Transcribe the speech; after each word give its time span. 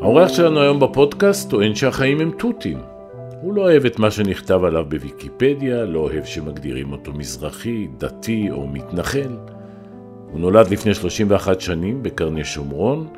האורח 0.00 0.28
שלנו 0.28 0.60
היום 0.60 0.80
בפודקאסט 0.80 1.50
טוען 1.50 1.74
שהחיים 1.74 2.20
הם 2.20 2.30
תותים. 2.38 2.78
הוא 3.42 3.54
לא 3.54 3.62
אוהב 3.62 3.84
את 3.84 3.98
מה 3.98 4.10
שנכתב 4.10 4.64
עליו 4.64 4.84
בוויקיפדיה, 4.88 5.84
לא 5.84 5.98
אוהב 5.98 6.24
שמגדירים 6.24 6.92
אותו 6.92 7.12
מזרחי, 7.12 7.88
דתי 7.98 8.50
או 8.50 8.66
מתנחל. 8.66 9.36
הוא 10.32 10.40
נולד 10.40 10.70
לפני 10.70 10.94
31 10.94 11.60
שנים 11.60 12.02
בקרני 12.02 12.44
שומרון. 12.44 13.08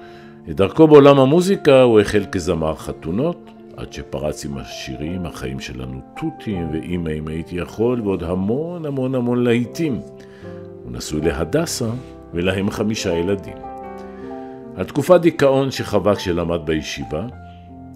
את 0.51 0.57
דרכו 0.57 0.87
בעולם 0.87 1.19
המוזיקה 1.19 1.83
הוא 1.83 2.01
החל 2.01 2.25
כזמר 2.33 2.75
חתונות, 2.75 3.51
עד 3.77 3.93
שפרץ 3.93 4.45
עם 4.45 4.59
השירים 4.59 5.27
"החיים 5.27 5.61
שלנו 5.61 6.01
תותים" 6.21 6.69
ו"אמא 6.73 7.11
אם 7.19 7.29
הייתי 7.29 7.57
יכול" 7.57 8.01
ועוד 8.01 8.23
המון 8.23 8.87
המון 8.87 9.15
המון 9.15 9.45
להיטים. 9.45 10.01
הוא 10.85 10.93
נשוי 10.93 11.21
להדסה 11.21 11.89
ולהם 12.35 12.71
חמישה 12.71 13.15
ילדים. 13.15 13.70
על 14.77 14.85
תקופת 14.85 15.21
דיכאון 15.21 15.71
שחווה 15.71 16.17
כשלמד 16.17 16.61
בישיבה, 16.65 17.27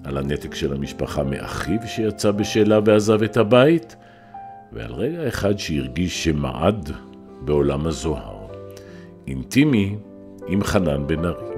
על 0.05 0.17
הנתק 0.17 0.55
של 0.55 0.73
המשפחה 0.73 1.23
מאחיו 1.23 1.79
שיצא 1.87 2.31
בשאלה 2.31 2.79
ועזב 2.85 3.23
את 3.23 3.37
הבית, 3.37 3.97
ועל 4.73 4.93
רגע 4.93 5.29
אחד 5.29 5.59
שהרגיש 5.59 6.25
שמעד 6.25 6.91
בעולם 7.41 7.87
הזוהר. 7.87 8.37
אינטימי 9.27 9.97
עם 10.47 10.65
חנן 10.65 11.07
בן 11.07 11.25
ארי. 11.25 11.55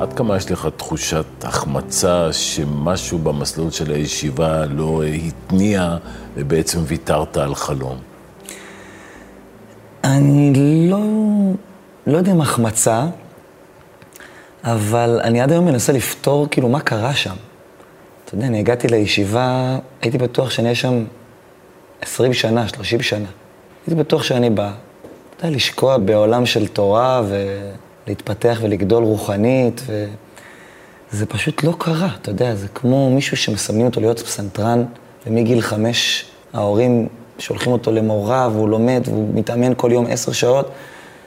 עד 0.00 0.12
כמה 0.12 0.36
יש 0.36 0.50
לך 0.50 0.68
תחושת 0.76 1.24
החמצה 1.42 2.32
שמשהו 2.32 3.18
במסלול 3.18 3.70
של 3.70 3.90
הישיבה 3.92 4.66
לא 4.66 5.02
התניע 5.02 5.96
ובעצם 6.34 6.78
ויתרת 6.86 7.36
על 7.36 7.54
חלום? 7.54 8.07
אני 10.16 10.52
לא, 10.90 11.00
לא 12.06 12.18
יודע 12.18 12.32
אם 12.32 12.40
החמצה, 12.40 13.06
אבל 14.64 15.20
אני 15.24 15.40
עד 15.40 15.52
היום 15.52 15.64
מנסה 15.66 15.92
לפתור 15.92 16.46
כאילו 16.50 16.68
מה 16.68 16.80
קרה 16.80 17.14
שם. 17.14 17.34
אתה 18.24 18.34
יודע, 18.34 18.46
אני 18.46 18.58
הגעתי 18.58 18.88
לישיבה, 18.88 19.78
הייתי 20.02 20.18
בטוח 20.18 20.50
שאני 20.50 20.64
אהיה 20.64 20.74
שם 20.74 21.04
20 22.00 22.34
שנה, 22.34 22.68
30 22.68 23.02
שנה. 23.02 23.28
הייתי 23.86 24.00
בטוח 24.00 24.22
שאני 24.22 24.50
בא, 24.50 24.72
אתה 25.36 25.46
יודע, 25.46 25.56
לשקוע 25.56 25.98
בעולם 25.98 26.46
של 26.46 26.68
תורה 26.68 27.22
ולהתפתח 28.06 28.58
ולגדול 28.62 29.04
רוחנית, 29.04 29.82
וזה 31.12 31.26
פשוט 31.26 31.64
לא 31.64 31.74
קרה, 31.78 32.08
אתה 32.22 32.30
יודע, 32.30 32.54
זה 32.54 32.68
כמו 32.68 33.10
מישהו 33.10 33.36
שמסמנים 33.36 33.86
אותו 33.86 34.00
להיות 34.00 34.20
פסנתרן, 34.20 34.84
ומגיל 35.26 35.60
חמש 35.60 36.24
ההורים 36.52 37.08
שולחים 37.38 37.72
אותו 37.72 37.92
למורה, 37.92 38.48
והוא 38.52 38.68
לומד, 38.68 39.02
והוא 39.04 39.28
מתאמן 39.34 39.72
כל 39.76 39.90
יום 39.92 40.06
עשר 40.08 40.32
שעות, 40.32 40.70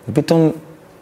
ופתאום 0.10 0.52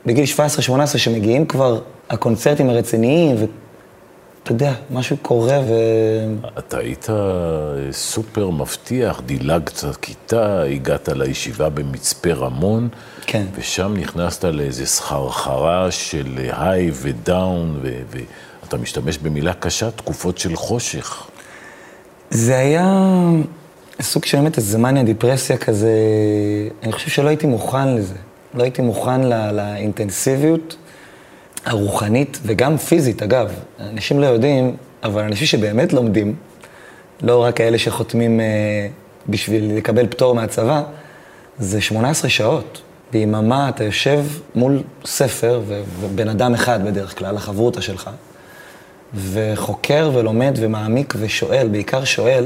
בגיל 0.05 0.25
17-18, 0.69 0.97
שמגיעים 0.97 1.45
כבר 1.45 1.79
הקונצרטים 2.09 2.69
הרציניים, 2.69 3.35
ואתה 3.35 4.51
יודע, 4.51 4.73
משהו 4.91 5.17
קורה 5.17 5.59
ו... 5.67 5.73
אתה 6.57 6.77
היית 6.77 7.07
סופר 7.91 8.49
מבטיח, 8.49 9.21
דילגת 9.25 9.83
כיתה, 10.01 10.61
הגעת 10.61 11.09
לישיבה 11.09 11.69
במצפה 11.69 12.33
רמון, 12.33 12.89
כן. 13.25 13.45
ושם 13.55 13.93
נכנסת 13.97 14.43
לאיזה 14.43 14.85
סחרחרה 14.85 15.91
של 15.91 16.49
היי 16.51 16.91
ודאון, 16.93 17.79
ואתה 18.61 18.77
משתמש 18.77 19.17
במילה 19.17 19.53
קשה, 19.53 19.91
תקופות 19.91 20.37
של 20.37 20.55
חושך. 20.55 21.27
זה 22.29 22.57
היה 22.57 23.11
סוג 24.01 24.25
של 24.25 24.37
באמת 24.37 24.57
איזה 24.57 24.77
מניה 24.77 25.03
דיפרסיה 25.03 25.57
כזה, 25.57 25.91
אני 26.83 26.91
חושב 26.91 27.09
שלא 27.09 27.27
הייתי 27.27 27.47
מוכן 27.47 27.95
לזה. 27.95 28.15
לא 28.53 28.63
הייתי 28.63 28.81
מוכן 28.81 29.21
לא, 29.21 29.51
לאינטנסיביות 29.51 30.75
הרוחנית 31.65 32.39
וגם 32.43 32.77
פיזית, 32.77 33.23
אגב. 33.23 33.51
אנשים 33.79 34.19
לא 34.19 34.25
יודעים, 34.25 34.75
אבל 35.03 35.23
אנשים 35.23 35.47
שבאמת 35.47 35.93
לומדים, 35.93 36.35
לא 37.21 37.43
רק 37.43 37.55
כאלה 37.55 37.77
שחותמים 37.77 38.39
אה, 38.39 38.45
בשביל 39.29 39.77
לקבל 39.77 40.07
פטור 40.07 40.35
מהצבא, 40.35 40.83
זה 41.59 41.81
18 41.81 42.29
שעות. 42.29 42.81
ביממה 43.11 43.69
אתה 43.69 43.83
יושב 43.83 44.25
מול 44.55 44.83
ספר, 45.05 45.61
ובן 45.99 46.29
אדם 46.29 46.53
אחד 46.53 46.85
בדרך 46.85 47.17
כלל, 47.17 47.35
החברותא 47.35 47.81
שלך, 47.81 48.09
וחוקר 49.13 50.11
ולומד 50.13 50.57
ומעמיק 50.57 51.13
ושואל, 51.19 51.67
בעיקר 51.67 52.03
שואל, 52.03 52.45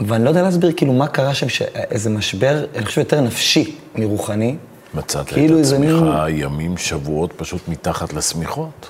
ואני 0.00 0.24
לא 0.24 0.28
יודע 0.28 0.42
להסביר 0.42 0.72
כאילו 0.76 0.92
מה 0.92 1.06
קרה 1.06 1.34
שם, 1.34 1.46
איזה 1.74 2.10
משבר, 2.10 2.64
אני 2.76 2.84
חושב 2.84 3.00
יותר 3.00 3.20
נפשי 3.20 3.76
מרוחני. 3.94 4.56
מצאת 4.94 5.26
כאילו 5.26 5.58
את 5.58 5.64
עצמך 5.64 5.80
מין... 5.80 6.12
ימים, 6.28 6.76
שבועות 6.76 7.32
פשוט 7.36 7.68
מתחת 7.68 8.12
לשמיכות. 8.12 8.88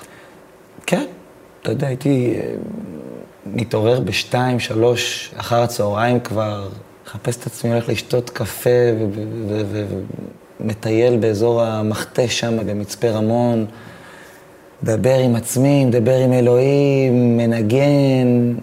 כן, 0.85 1.05
אתה 1.61 1.71
יודע, 1.71 1.87
הייתי 1.87 2.33
אה, 2.35 2.53
מתעורר 3.45 3.99
בשתיים, 3.99 4.59
שלוש, 4.59 5.31
אחר 5.37 5.61
הצהריים 5.61 6.19
כבר, 6.19 6.69
מחפש 7.05 7.37
את 7.37 7.45
עצמי, 7.45 7.71
הולך 7.71 7.89
לשתות 7.89 8.29
קפה 8.29 8.69
ומטייל 10.59 11.17
באזור 11.17 11.61
המכתש 11.61 12.39
שם, 12.39 12.67
במצפה 12.67 13.09
רמון. 13.09 13.65
מדבר 14.83 15.19
עם 15.19 15.35
עצמי, 15.35 15.85
מדבר 15.85 16.17
עם 16.17 16.33
אלוהים, 16.33 17.37
מנגן, 17.37 18.53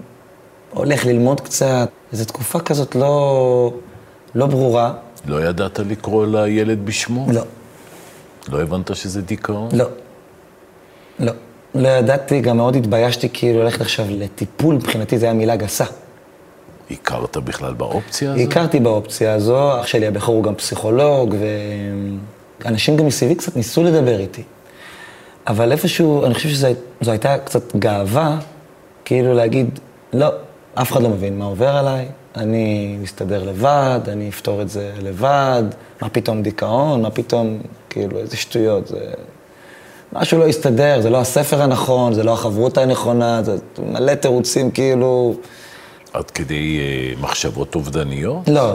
הולך 0.71 1.07
ללמוד 1.07 1.41
קצת. 1.41 1.91
זו 2.13 2.25
תקופה 2.25 2.61
כזאת 2.61 2.95
לא, 2.95 3.73
לא 4.35 4.47
ברורה. 4.47 4.93
לא 5.27 5.45
ידעת 5.45 5.79
לקרוא 5.79 6.27
לילד 6.27 6.87
בשמו? 6.87 7.27
לא. 7.33 7.43
לא 8.49 8.63
הבנת 8.63 8.97
שזה 8.97 9.23
דיכאון? 9.23 9.69
לא. 9.73 9.85
לא. 11.19 11.33
לא 11.75 11.89
ידעתי, 11.89 12.41
גם 12.41 12.57
מאוד 12.57 12.77
התביישתי 12.77 13.29
כאילו 13.33 13.63
ללכת 13.63 13.81
עכשיו 13.81 14.07
לטיפול, 14.09 14.75
מבחינתי 14.75 15.19
זו 15.19 15.27
הייתה 15.27 15.39
מילה 15.39 15.57
גסה. 15.57 15.85
הכרת 16.91 17.37
בכלל 17.37 17.75
באופציה 17.75 18.33
הזו? 18.33 18.43
הכרתי 18.43 18.81
באופציה 18.81 19.35
הזו, 19.35 19.81
אח 19.81 19.87
שלי 19.87 20.07
הבכור 20.07 20.35
הוא 20.35 20.45
גם 20.45 20.55
פסיכולוג, 20.55 21.35
ואנשים 22.65 22.97
גם 22.97 23.07
מסביבי 23.07 23.35
קצת 23.35 23.57
ניסו 23.57 23.83
לדבר 23.83 24.21
איתי. 24.21 24.43
אבל 25.47 25.73
איפשהו, 25.73 26.27
אני 26.27 26.35
חושב 26.35 26.49
שזו 26.49 26.67
הייתה 27.07 27.39
קצת 27.39 27.77
גאווה, 27.77 28.39
כאילו 29.05 29.35
להגיד, 29.35 29.79
לא, 30.13 30.29
אף 30.75 30.93
אחד 30.93 31.03
לא 31.03 31.09
מבין 31.09 31.39
מה 31.39 31.45
עובר 31.45 31.77
עליי, 31.77 32.09
אני 32.37 32.97
מסתדר 33.03 33.45
לבד, 33.45 34.01
אני 34.09 34.29
אפתור 34.29 34.63
את 34.63 34.69
זה 34.69 34.93
לבד, 35.03 35.63
מה 36.03 36.09
פתאום 36.09 36.43
דיכאון, 36.43 37.03
מה 37.03 37.11
פתאום, 37.11 37.59
כאילו, 37.91 38.19
איזה 38.19 38.37
שטויות, 38.37 38.87
זה... 38.87 38.99
משהו 40.13 40.39
לא 40.39 40.45
יסתדר, 40.45 41.01
זה 41.01 41.11
לא 41.11 41.21
הספר 41.21 41.63
הנכון, 41.63 42.13
זה 42.13 42.23
לא 42.23 42.33
החברות 42.33 42.79
הנכונה, 42.79 43.43
זה 43.43 43.57
מלא 43.79 44.15
תירוצים, 44.15 44.71
כאילו... 44.71 45.35
עד 46.13 46.31
כדי 46.31 46.79
אה, 46.79 47.21
מחשבות 47.21 47.75
אובדניות? 47.75 48.49
לא, 48.49 48.75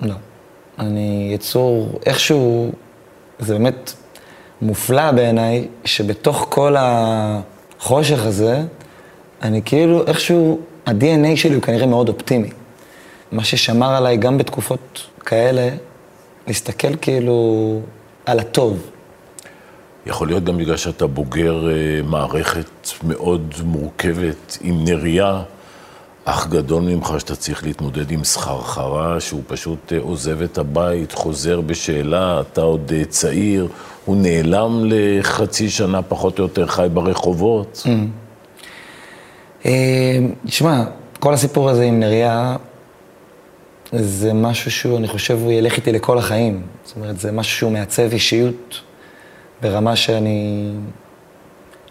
לא. 0.00 0.14
אני 0.78 1.30
יצור, 1.34 2.00
איכשהו, 2.06 2.72
זה 3.38 3.54
באמת 3.54 3.92
מופלא 4.62 5.10
בעיניי, 5.10 5.68
שבתוך 5.84 6.46
כל 6.48 6.76
החושך 6.78 8.26
הזה, 8.26 8.62
אני 9.42 9.62
כאילו 9.64 10.06
איכשהו 10.06 10.60
ה-DNA 10.90 11.36
שלי 11.36 11.54
הוא 11.54 11.62
כנראה 11.62 11.86
מאוד 11.86 12.08
אופטימי. 12.08 12.50
מה 13.32 13.44
ששמר 13.44 13.94
עליי 13.94 14.16
גם 14.16 14.38
בתקופות 14.38 15.06
כאלה, 15.20 15.68
להסתכל 16.46 16.96
כאילו 16.96 17.80
על 18.26 18.38
הטוב. 18.38 18.90
יכול 20.06 20.28
להיות 20.28 20.44
גם 20.44 20.58
בגלל 20.58 20.76
שאתה 20.76 21.06
בוגר 21.06 21.68
uh, 21.68 22.06
מערכת 22.06 22.90
מאוד 23.02 23.54
מורכבת, 23.64 24.58
עם 24.60 24.84
נריה, 24.84 25.42
אח 26.24 26.46
גדול 26.46 26.82
ממך 26.82 27.14
שאתה 27.18 27.36
צריך 27.36 27.64
להתמודד 27.64 28.10
עם 28.10 28.24
סחרחרה, 28.24 29.20
שהוא 29.20 29.42
פשוט 29.46 29.92
uh, 29.92 30.02
עוזב 30.02 30.42
את 30.42 30.58
הבית, 30.58 31.12
חוזר 31.12 31.60
בשאלה, 31.60 32.40
אתה 32.40 32.60
עוד 32.60 32.92
uh, 33.02 33.08
צעיר, 33.08 33.68
הוא 34.04 34.16
נעלם 34.16 34.82
לחצי 34.84 35.70
שנה 35.70 36.02
פחות 36.02 36.38
או 36.38 36.44
יותר 36.44 36.66
חי 36.66 36.86
ברחובות. 36.92 37.82
Mm. 37.86 37.88
אה, 39.66 40.18
תשמע, 40.46 40.84
כל 41.20 41.34
הסיפור 41.34 41.70
הזה 41.70 41.84
עם 41.84 42.00
נריה, 42.00 42.56
זה 43.92 44.32
משהו 44.32 44.70
שהוא, 44.70 44.98
אני 44.98 45.08
חושב, 45.08 45.38
הוא 45.42 45.52
ילך 45.52 45.76
איתי 45.76 45.92
לכל 45.92 46.18
החיים. 46.18 46.62
זאת 46.84 46.96
אומרת, 46.96 47.20
זה 47.20 47.32
משהו 47.32 47.56
שהוא 47.56 47.72
מעצב 47.72 48.12
אישיות 48.12 48.80
ברמה 49.62 49.96
שאני 49.96 50.70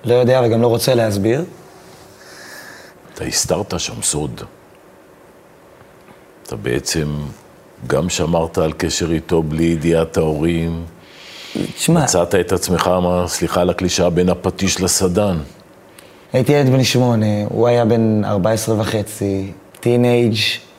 לא 0.04 0.14
יודע 0.14 0.42
וגם 0.46 0.62
לא 0.62 0.68
רוצה 0.68 0.96
להסביר. 0.96 1.46
אתה 3.14 3.24
הסתרת 3.24 3.80
שם 3.80 4.02
סוד. 4.02 4.42
אתה 6.44 6.56
בעצם 6.56 7.08
גם 7.88 8.10
שמרת 8.10 8.58
על 8.58 8.74
קשר 8.78 9.12
איתו 9.12 9.44
בלי 9.44 9.64
ידיעת 9.64 10.18
ההורים. 10.18 10.86
תשמע... 11.76 12.04
מצאת 12.04 12.36
את 12.36 12.52
עצמך, 12.52 12.90
סליחה 13.26 13.62
על 13.62 13.70
הקלישאה, 13.70 14.10
בין 14.10 14.30
הפטיש 14.30 14.82
לסדן. 14.82 15.38
הייתי 16.34 16.52
ילד 16.52 16.70
בן 16.70 16.84
שמונה, 16.84 17.26
הוא 17.50 17.68
היה 17.68 17.86
בן 17.86 18.26
14 18.26 18.82
וחצי, 18.82 19.52
טינג' 19.80 20.34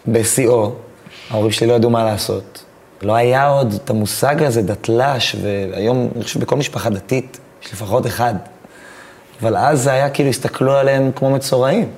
בשיאו, 0.09 0.73
ההורים 1.31 1.53
שלי 1.53 1.67
לא 1.67 1.73
ידעו 1.73 1.91
מה 1.91 2.05
לעשות. 2.05 2.65
לא 3.03 3.15
היה 3.15 3.49
עוד 3.49 3.73
את 3.73 3.91
המושג 3.91 4.43
הזה, 4.43 4.63
דתל"ש, 4.63 5.37
והיום 5.43 6.09
אני 6.17 6.25
חושב 6.25 6.41
בכל 6.41 6.57
משפחה 6.57 6.91
דתית 6.91 7.39
יש 7.65 7.73
לפחות 7.73 8.07
אחד. 8.07 8.35
אבל 9.43 9.57
אז 9.57 9.83
זה 9.83 9.93
היה 9.93 10.11
כאילו, 10.11 10.29
הסתכלו 10.31 10.73
עליהם 10.73 11.11
כמו 11.17 11.31
מצורעים. 11.31 11.89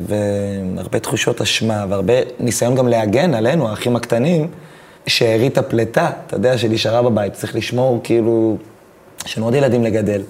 והרבה 0.00 0.98
תחושות 0.98 1.40
אשמה, 1.40 1.86
והרבה 1.88 2.14
ניסיון 2.40 2.74
גם 2.74 2.88
להגן 2.88 3.34
עלינו, 3.34 3.68
האחים 3.68 3.96
הקטנים, 3.96 4.48
שארית 5.06 5.58
הפלטה, 5.58 6.10
אתה 6.26 6.36
יודע, 6.36 6.58
שנשארה 6.58 7.02
בבית. 7.02 7.32
צריך 7.32 7.56
לשמור, 7.56 8.00
כאילו, 8.04 8.56
יש 9.26 9.38
לנו 9.38 9.46
עוד 9.46 9.54
ילדים 9.54 9.84
לגדל. 9.84 10.22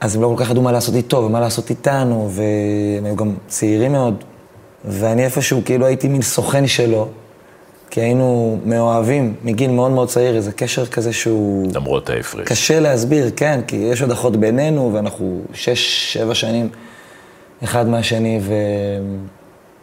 אז 0.00 0.16
הם 0.16 0.22
לא 0.22 0.34
כל 0.36 0.44
כך 0.44 0.50
ידעו 0.50 0.62
מה 0.62 0.72
לעשות 0.72 0.94
איתו 0.94 1.16
ומה 1.16 1.40
לעשות 1.40 1.70
איתנו, 1.70 2.30
והם 2.30 3.04
היו 3.04 3.16
גם 3.16 3.34
צעירים 3.48 3.92
מאוד. 3.92 4.24
ואני 4.84 5.24
איפשהו, 5.24 5.60
כאילו 5.64 5.86
הייתי 5.86 6.08
מין 6.08 6.22
סוכן 6.22 6.66
שלו, 6.66 7.08
כי 7.90 8.00
היינו 8.00 8.58
מאוהבים 8.64 9.34
מגיל 9.44 9.70
מאוד 9.70 9.90
מאוד 9.90 10.08
צעיר, 10.08 10.36
איזה 10.36 10.52
קשר 10.52 10.86
כזה 10.86 11.12
שהוא... 11.12 11.68
למרות 11.74 12.10
ההפרש. 12.10 12.48
קשה 12.48 12.80
להסביר, 12.80 13.30
כן, 13.36 13.60
כי 13.66 13.76
יש 13.76 14.02
עוד 14.02 14.10
אחות 14.10 14.36
בינינו, 14.36 14.90
ואנחנו 14.94 15.40
שש, 15.54 16.12
שבע 16.12 16.34
שנים 16.34 16.68
אחד 17.64 17.88
מהשני, 17.88 18.40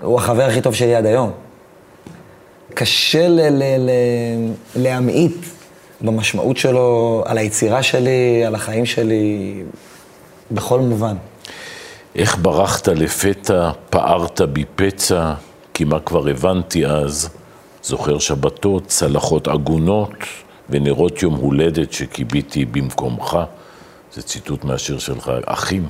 והוא 0.01 0.17
החבר 0.17 0.43
הכי 0.43 0.61
טוב 0.61 0.73
שלי 0.73 0.95
עד 0.95 1.05
היום. 1.05 1.31
קשה 2.73 3.27
ל- 3.27 3.49
ל- 3.49 3.89
ל- 3.89 4.51
להמעיט 4.75 5.35
במשמעות 6.01 6.57
שלו, 6.57 7.23
על 7.25 7.37
היצירה 7.37 7.83
שלי, 7.83 8.45
על 8.45 8.55
החיים 8.55 8.85
שלי, 8.85 9.53
בכל 10.51 10.79
מובן. 10.79 11.15
איך 12.15 12.37
ברחת 12.41 12.87
לפתע, 12.87 13.71
פערת 13.89 14.41
בי 14.41 14.65
פצע, 14.75 15.33
כי 15.73 15.83
מה 15.83 15.99
כבר 15.99 16.27
הבנתי 16.27 16.85
אז? 16.85 17.29
זוכר 17.83 18.19
שבתות, 18.19 18.87
צלחות 18.87 19.47
עגונות 19.47 20.11
ונרות 20.69 21.23
יום 21.23 21.35
הולדת 21.35 21.93
שכיביתי 21.93 22.65
במקומך. 22.65 23.37
זה 24.13 24.21
ציטוט 24.21 24.63
מהשיר 24.63 24.99
שלך, 24.99 25.31
אחים. 25.45 25.85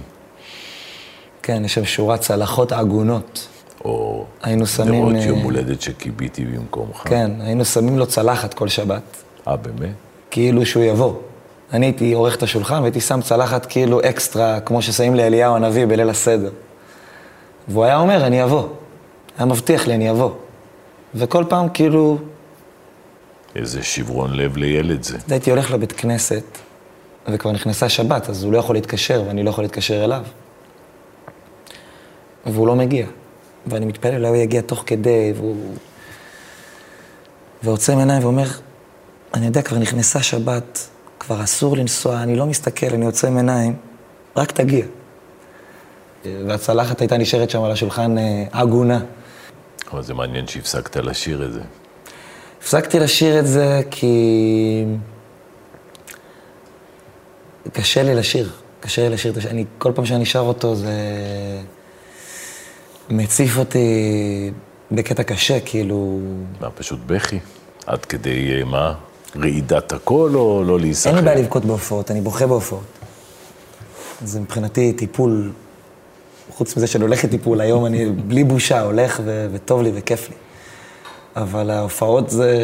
כן, 1.44 1.66
יש 1.66 1.74
שם 1.74 1.86
שורת 1.86 2.20
צלחות 2.20 2.72
עגונות. 2.72 3.48
או 3.86 4.26
היינו 4.42 4.68
שמים... 4.68 4.94
נרות 4.94 5.16
אה, 5.16 5.24
יום 5.24 5.40
הולדת 5.40 5.82
שכיביתי 5.82 6.46
במקומך. 6.46 6.98
כן, 7.06 7.32
היינו 7.40 7.66
שמים 7.66 7.98
לו 7.98 8.08
צלחת 8.08 8.54
כל 8.54 8.68
שבת, 8.68 9.02
אה, 9.48 9.56
באמת? 9.56 9.94
כאילו 10.32 10.66
שהוא 10.66 10.84
יבוא. 10.84 11.14
אני 11.74 11.86
הייתי 11.86 12.14
עורך 12.14 12.36
את 12.36 12.44
השולחן 12.44 12.82
והייתי 12.82 13.02
שם 13.02 13.22
צלחת 13.22 13.66
כאילו 13.66 14.00
אקסטרה, 14.00 14.60
כמו 14.60 14.82
ששמים 14.82 15.16
לאליהו 15.16 15.56
הנביא 15.56 15.86
בליל 15.86 16.10
הסדר. 16.10 16.52
והוא 17.68 17.84
היה 17.84 17.98
אומר, 17.98 18.26
אני 18.26 18.44
אבוא. 18.44 18.68
היה 19.38 19.46
מבטיח 19.46 19.88
לי, 19.88 19.96
אני 19.96 20.12
אבוא. 20.12 20.32
וכל 21.16 21.44
פעם 21.50 21.70
כאילו, 21.70 22.18
איזה 23.56 23.84
שברון 23.84 24.34
לב 24.34 24.58
לילד 24.58 25.04
זה. 25.04 25.18
הייתי 25.30 25.50
הולך 25.50 25.72
לבית 25.72 25.92
כנסת, 25.92 26.44
וכבר 27.28 27.52
נכנסה 27.52 27.90
שבת, 27.90 28.30
אז 28.30 28.44
הוא 28.44 28.54
לא 28.54 28.58
יכול 28.58 28.76
להתקשר, 28.76 29.24
ואני 29.28 29.44
לא 29.44 29.50
יכול 29.50 29.64
להתקשר 29.64 30.04
אליו. 30.04 30.22
והוא 32.46 32.68
לא 32.68 32.76
מגיע. 32.76 33.06
ואני 33.68 33.86
מתפלל, 33.86 34.16
אולי 34.16 34.28
הוא 34.28 34.36
יגיע 34.36 34.62
תוך 34.62 34.84
כדי, 34.86 35.34
והוא... 35.36 35.56
ועוצם 37.64 37.98
עיניים 37.98 38.24
ואומר, 38.24 38.48
אני 39.34 39.46
יודע, 39.46 39.62
כבר 39.62 39.78
נכנסה 39.78 40.24
שבת, 40.24 40.88
כבר 41.26 41.44
אסור 41.44 41.78
לנסוע, 41.78 42.24
אני 42.24 42.36
לא 42.36 42.46
מסתכל, 42.46 42.86
אני 42.94 43.06
עוצם 43.06 43.38
עיניים, 43.38 43.76
רק 44.36 44.52
תגיע. 44.52 44.86
והצלחת 46.26 47.02
הייתה 47.02 47.18
נשארת 47.18 47.50
שם 47.50 47.64
על 47.64 47.72
השולחן 47.72 48.18
אה, 48.18 48.44
עגונה. 48.52 49.00
אבל 49.92 50.04
זה 50.04 50.14
מעניין 50.14 50.48
שהפסקת 50.48 50.98
לשיר 50.98 51.46
את 51.46 51.54
זה. 51.54 51.62
הפסקתי 52.60 53.00
לשיר 53.00 53.40
את 53.40 53.48
זה 53.48 53.82
כי 53.92 54.86
קשה 57.74 58.04
לי 58.04 58.16
לשיר, 58.16 58.52
קשה 58.80 59.02
לי 59.02 59.10
לשיר 59.10 59.32
את 59.32 59.38
השיר. 59.38 59.52
אני, 59.52 59.66
כל 59.78 59.92
פעם 59.96 60.06
שאני 60.06 60.26
שר 60.26 60.40
אותו 60.40 60.76
זה 60.76 60.94
מציף 63.10 63.58
אותי 63.58 63.88
בקטע 64.92 65.24
קשה, 65.24 65.60
כאילו... 65.60 66.20
מה, 66.62 66.70
פשוט 66.70 67.00
בכי? 67.06 67.40
עד 67.86 68.06
כדי 68.06 68.60
אה, 68.60 68.64
מה? 68.64 68.94
רעידת 69.38 69.92
הקול 69.92 70.38
או 70.38 70.64
לא 70.64 70.80
להיסחר? 70.80 71.10
אין 71.10 71.18
לי 71.18 71.26
בעיה 71.26 71.42
לבכות 71.42 71.66
בהופעות, 71.66 72.12
אני 72.12 72.22
בוכה 72.22 72.48
בהופעות. 72.48 72.84
זה 74.24 74.40
מבחינתי 74.40 74.94
טיפול, 74.94 75.52
חוץ 76.52 76.78
מזה 76.78 76.88
שאני 76.88 77.04
הולך 77.04 77.24
לטיפול, 77.24 77.62
היום 77.62 77.86
אני 77.86 78.06
בלי 78.06 78.44
בושה 78.44 78.82
הולך 78.82 79.22
ו- 79.26 79.48
וטוב 79.54 79.82
לי 79.82 79.92
וכיף 79.96 80.30
לי. 80.30 80.36
אבל 81.36 81.70
ההופעות 81.70 82.30
זה, 82.30 82.58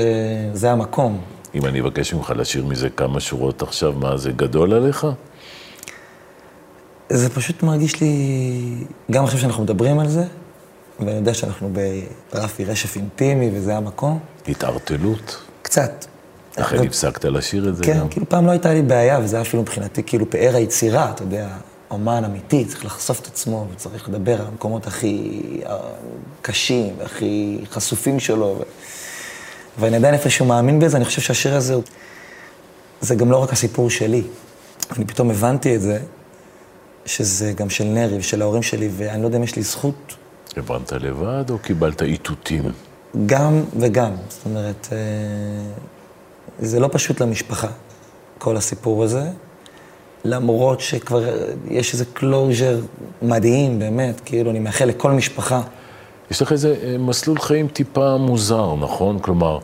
זה 0.54 0.72
המקום. 0.72 1.22
אם 1.56 1.66
אני 1.66 1.82
אבקש 1.82 2.14
ממך 2.14 2.34
לשיר 2.36 2.66
מזה 2.66 2.90
כמה 2.90 3.20
שורות 3.20 3.62
עכשיו, 3.62 3.94
מה, 3.94 4.18
זה 4.18 4.32
גדול 4.32 4.74
עליך? 4.74 5.08
זה 7.10 7.30
פשוט 7.30 7.64
מרגיש 7.64 8.02
לי, 8.02 8.14
גם 9.12 9.24
עכשיו 9.24 9.40
שאנחנו 9.40 9.64
מדברים 9.64 10.00
על 10.00 10.08
זה, 10.10 10.24
ואני 11.00 11.12
יודע 11.12 11.34
שאנחנו 11.34 11.74
ברפי 12.34 12.66
רשף 12.66 12.96
אינטימי 12.96 13.50
וזה 13.54 13.78
המקום, 13.78 14.20
התערטלות? 14.48 15.38
קצת. 15.62 16.06
לכן 16.58 16.78
אבל- 16.78 16.86
הפסקת 16.88 17.26
לשיר 17.26 17.70
את 17.70 17.76
זה 17.76 17.84
כן, 17.84 18.00
גם? 18.00 18.10
כאילו 18.10 18.30
פעם 18.30 18.46
לא 18.46 18.52
הייתה 18.52 18.74
לי 18.74 18.82
בעיה, 18.82 19.20
וזה 19.24 19.36
היה 19.36 19.42
אפילו 19.42 19.62
מבחינתי 19.64 20.04
כאילו 20.04 20.30
פאר 20.30 20.56
היצירה, 20.56 21.12
אתה 21.12 21.24
יודע, 21.24 21.48
אומן 21.92 22.24
אמיתי, 22.26 22.66
צריך 22.66 22.86
לחשוף 22.86 23.20
את 23.20 23.28
עצמו, 23.28 23.68
וצריך 23.74 24.10
לדבר 24.10 24.42
על 24.42 24.48
המקומות 24.48 24.88
הכי 24.88 25.42
אה, 25.66 25.78
קשים, 26.42 26.94
והכי 26.98 27.60
חשופים 27.72 28.20
שלו. 28.20 28.56
ו... 28.60 28.64
ואני 29.80 29.96
עדיין 29.96 30.14
איפשהו 30.14 30.46
מאמין 30.46 30.80
בזה, 30.80 30.98
אני 30.98 31.06
חושב 31.06 31.22
שהשיר 31.22 31.56
הזה 31.56 31.74
הוא... 31.74 31.84
זה 33.02 33.16
גם 33.16 33.32
לא 33.32 33.38
רק 33.38 33.54
הסיפור 33.54 33.90
שלי. 33.90 34.24
אני 34.98 35.06
פתאום 35.06 35.30
הבנתי 35.32 35.76
את 35.76 35.82
זה, 35.82 36.00
שזה 37.06 37.54
גם 37.54 37.70
של 37.70 37.84
נרי 37.84 38.18
ושל 38.18 38.42
ההורים 38.42 38.64
שלי, 38.64 38.90
ואני 38.98 39.22
לא 39.22 39.28
יודע 39.28 39.38
אם 39.38 39.44
יש 39.44 39.56
לי 39.56 39.62
זכות 39.62 40.16
הבנת 40.58 40.92
לבד 40.92 41.50
או 41.50 41.60
קיבלת 41.60 42.02
איתותים? 42.02 42.64
גם 43.26 43.64
וגם. 43.80 44.12
זאת 44.30 44.46
אומרת, 44.46 44.88
אה, 44.92 44.98
זה 46.60 46.80
לא 46.80 46.90
פשוט 46.92 47.22
למשפחה, 47.22 47.68
כל 48.38 48.58
הסיפור 48.58 49.04
הזה, 49.04 49.24
למרות 50.26 50.80
שכבר 50.80 51.24
יש 51.68 51.94
איזה 51.94 52.06
closure 52.14 52.80
מדהים, 53.22 53.80
באמת, 53.80 54.22
כאילו, 54.26 54.52
אני 54.52 54.60
מאחל 54.60 54.86
לכל 54.86 55.12
משפחה. 55.12 55.62
יש 56.32 56.42
לך 56.42 56.52
איזה 56.52 56.76
אה, 56.84 56.98
מסלול 56.98 57.40
חיים 57.40 57.68
טיפה 57.68 58.18
מוזר, 58.18 58.76
נכון? 58.76 59.20
כלומר, 59.20 59.60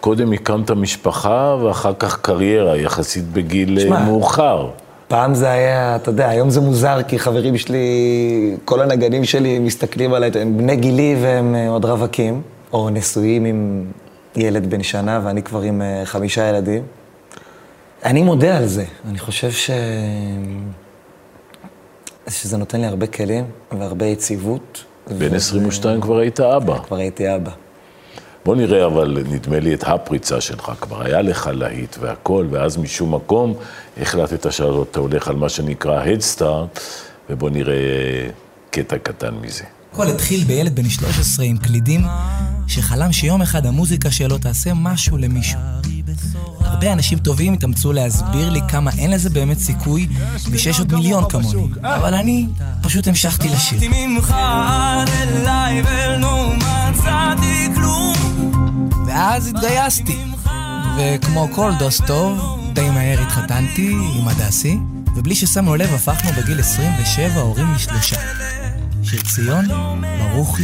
קודם 0.00 0.32
הקמת 0.32 0.70
משפחה 0.70 1.56
ואחר 1.62 1.92
כך 1.98 2.20
קריירה, 2.20 2.76
יחסית 2.76 3.24
בגיל 3.32 3.78
אה, 3.78 3.82
שמע, 3.82 4.04
מאוחר. 4.04 4.70
פעם 5.08 5.34
זה 5.34 5.50
היה, 5.50 5.96
אתה 5.96 6.10
יודע, 6.10 6.28
היום 6.28 6.50
זה 6.50 6.60
מוזר, 6.60 7.02
כי 7.08 7.18
חברים 7.18 7.58
שלי, 7.58 7.78
כל 8.64 8.80
הנגנים 8.80 9.24
שלי 9.24 9.58
מסתכלים 9.58 10.14
עליי, 10.14 10.30
הם 10.40 10.58
בני 10.58 10.76
גילי 10.76 11.16
והם 11.22 11.54
אה, 11.54 11.68
עוד 11.68 11.84
רווקים, 11.84 12.42
או 12.72 12.90
נשואים 12.90 13.44
עם 13.44 13.84
ילד 14.38 14.70
בן 14.70 14.82
שנה, 14.82 15.20
ואני 15.24 15.42
כבר 15.42 15.60
עם 15.60 15.82
אה, 15.82 16.02
חמישה 16.04 16.48
ילדים. 16.48 16.82
אני 18.04 18.22
מודה 18.22 18.56
על 18.56 18.66
זה, 18.66 18.84
אני 19.08 19.18
חושב 19.18 19.50
ש... 19.50 19.70
שזה 22.28 22.56
נותן 22.56 22.80
לי 22.80 22.86
הרבה 22.86 23.06
כלים 23.06 23.44
והרבה 23.78 24.06
יציבות. 24.06 24.84
בן 25.18 25.32
ו- 25.32 25.36
22 25.36 26.00
כבר 26.00 26.18
היית 26.18 26.40
אבא. 26.40 26.78
כבר 26.78 26.96
הייתי 26.96 27.34
אבא. 27.34 27.50
בוא 28.44 28.56
נראה 28.56 28.86
אבל, 28.86 29.18
נדמה 29.30 29.60
לי, 29.60 29.74
את 29.74 29.84
הפריצה 29.86 30.40
שלך. 30.40 30.72
כבר 30.80 31.02
היה 31.02 31.22
לך 31.22 31.50
להיט 31.54 31.96
והכל, 32.00 32.46
ואז 32.50 32.76
משום 32.76 33.14
מקום 33.14 33.54
החלטת 34.00 34.52
שאתה 34.52 35.00
הולך 35.00 35.28
על 35.28 35.36
מה 35.36 35.48
שנקרא 35.48 36.04
Head 36.04 36.38
Start, 36.38 36.80
ובוא 37.30 37.50
נראה 37.50 37.74
אה, 37.74 38.28
קטע 38.70 38.98
קטן 38.98 39.34
מזה. 39.34 39.64
הכל 39.92 40.08
התחיל 40.08 40.44
בילד 40.44 40.76
בן 40.76 40.88
13 40.88 41.44
עם 41.44 41.56
קלידים, 41.56 42.04
שחלם 42.66 43.12
שיום 43.12 43.42
אחד 43.42 43.66
המוזיקה 43.66 44.10
שלו 44.10 44.38
תעשה 44.38 44.74
משהו 44.74 45.16
למישהו. 45.18 45.60
הרבה 46.60 46.92
אנשים 46.92 47.18
טובים 47.18 47.52
התאמצו 47.52 47.92
להסביר 47.92 48.50
לי 48.50 48.60
כמה 48.68 48.90
אין 48.98 49.10
לזה 49.10 49.30
באמת 49.30 49.58
סיכוי, 49.58 50.08
ושיש 50.50 50.78
עוד 50.78 50.94
מיליון 50.94 51.24
כמוני. 51.28 51.68
אבל 51.82 52.14
אני 52.14 52.46
פשוט 52.82 53.08
המשכתי 53.08 53.48
לשיר. 53.48 53.80
ואז 59.06 59.46
התגייסתי. 59.46 60.16
וכמו 60.98 61.48
כל 61.54 61.72
דוס 61.78 62.00
טוב, 62.06 62.60
די 62.72 62.90
מהר 62.90 63.20
התחתנתי 63.20 63.94
עם 64.18 64.28
הדסי, 64.28 64.78
ובלי 65.16 65.34
ששמנו 65.34 65.76
לב 65.76 65.94
הפכנו 65.94 66.30
בגיל 66.42 66.60
27 66.60 67.40
הורים 67.40 67.74
לשלושה. 67.74 68.16
שיר 69.10 69.20
ציון, 69.34 69.64
ברוכי 70.18 70.62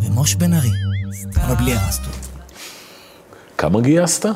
ומוש 0.00 0.34
בן 0.34 0.52
ארי. 0.54 0.68
אבל 1.36 1.54
בלי 1.54 1.72
הרסטות. 1.72 2.14
כמה 3.58 3.80
גייסת? 3.80 4.26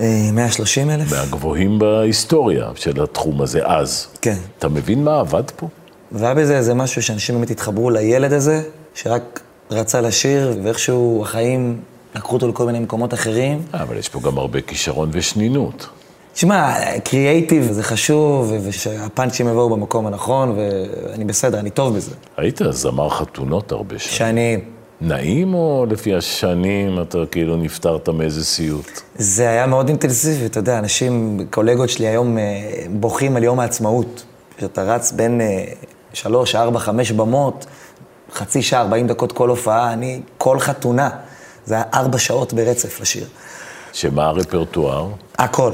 אה, 0.00 0.30
130 0.32 0.90
אלף? 0.90 1.12
מהגבוהים 1.12 1.78
בהיסטוריה 1.78 2.70
של 2.74 3.02
התחום 3.02 3.42
הזה 3.42 3.66
אז. 3.66 4.06
כן. 4.20 4.36
אתה 4.58 4.68
מבין 4.68 5.04
מה 5.04 5.20
עבד 5.20 5.42
פה? 5.56 5.68
והיה 6.12 6.34
בזה 6.34 6.56
איזה 6.56 6.74
משהו 6.74 7.02
שאנשים 7.02 7.34
באמת 7.34 7.50
התחברו 7.50 7.90
לילד 7.90 8.32
הזה, 8.32 8.62
שרק 8.94 9.40
רצה 9.70 10.00
לשיר, 10.00 10.58
ואיכשהו 10.62 11.22
החיים 11.22 11.80
לקחו 12.14 12.34
אותו 12.34 12.48
לכל 12.48 12.66
מיני 12.66 12.80
מקומות 12.80 13.14
אחרים. 13.14 13.62
אה, 13.74 13.82
אבל 13.82 13.96
יש 13.96 14.08
פה 14.08 14.20
גם 14.20 14.38
הרבה 14.38 14.60
כישרון 14.60 15.10
ושנינות. 15.12 15.88
תשמע, 16.32 16.74
קריאייטיב 17.04 17.72
זה 17.72 17.82
חשוב, 17.82 18.52
ושהפאנצ'ים 18.64 19.48
יבואו 19.48 19.70
במקום 19.70 20.06
הנכון, 20.06 20.58
ואני 20.58 21.24
בסדר, 21.24 21.58
אני 21.58 21.70
טוב 21.70 21.96
בזה. 21.96 22.14
היית 22.36 22.60
זמר 22.70 23.08
חתונות 23.08 23.72
הרבה 23.72 23.98
שנים. 23.98 24.16
שנים. 24.18 24.60
נעים 25.00 25.54
או 25.54 25.86
לפי 25.90 26.14
השנים 26.14 27.02
אתה 27.02 27.18
כאילו 27.30 27.56
נפטרת 27.56 28.08
מאיזה 28.08 28.44
סיוט? 28.44 29.00
זה 29.14 29.48
היה 29.48 29.66
מאוד 29.66 29.88
אינטנסיבי, 29.88 30.46
אתה 30.46 30.58
יודע, 30.58 30.78
אנשים, 30.78 31.40
קולגות 31.50 31.88
שלי 31.88 32.06
היום 32.06 32.38
אה, 32.38 32.42
בוכים 32.90 33.36
על 33.36 33.44
יום 33.44 33.60
העצמאות. 33.60 34.24
כשאתה 34.56 34.82
רץ 34.82 35.12
בין 35.12 35.40
אה, 35.40 35.64
שלוש, 36.12 36.54
ארבע, 36.54 36.78
חמש 36.78 37.12
במות, 37.12 37.66
חצי 38.32 38.62
שעה, 38.62 38.80
ארבעים 38.80 39.06
דקות 39.06 39.32
כל 39.32 39.48
הופעה, 39.48 39.92
אני, 39.92 40.20
כל 40.38 40.58
חתונה. 40.58 41.10
זה 41.64 41.74
היה 41.74 41.84
ארבע 41.94 42.18
שעות 42.18 42.52
ברצף 42.52 43.00
לשיר. 43.00 43.26
שמה 43.92 44.26
הרפרטואר? 44.26 45.08
הכל, 45.38 45.72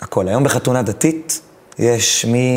הכל. 0.00 0.28
היום 0.28 0.44
בחתונה 0.44 0.82
דתית 0.82 1.40
יש 1.78 2.24
מי 2.24 2.48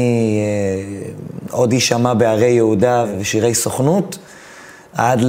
אה, 0.41 1.11
עוד 1.51 1.73
יישמע 1.73 2.13
בערי 2.13 2.49
יהודה 2.49 3.05
ושירי 3.19 3.55
סוכנות, 3.55 4.17
עד 4.93 5.21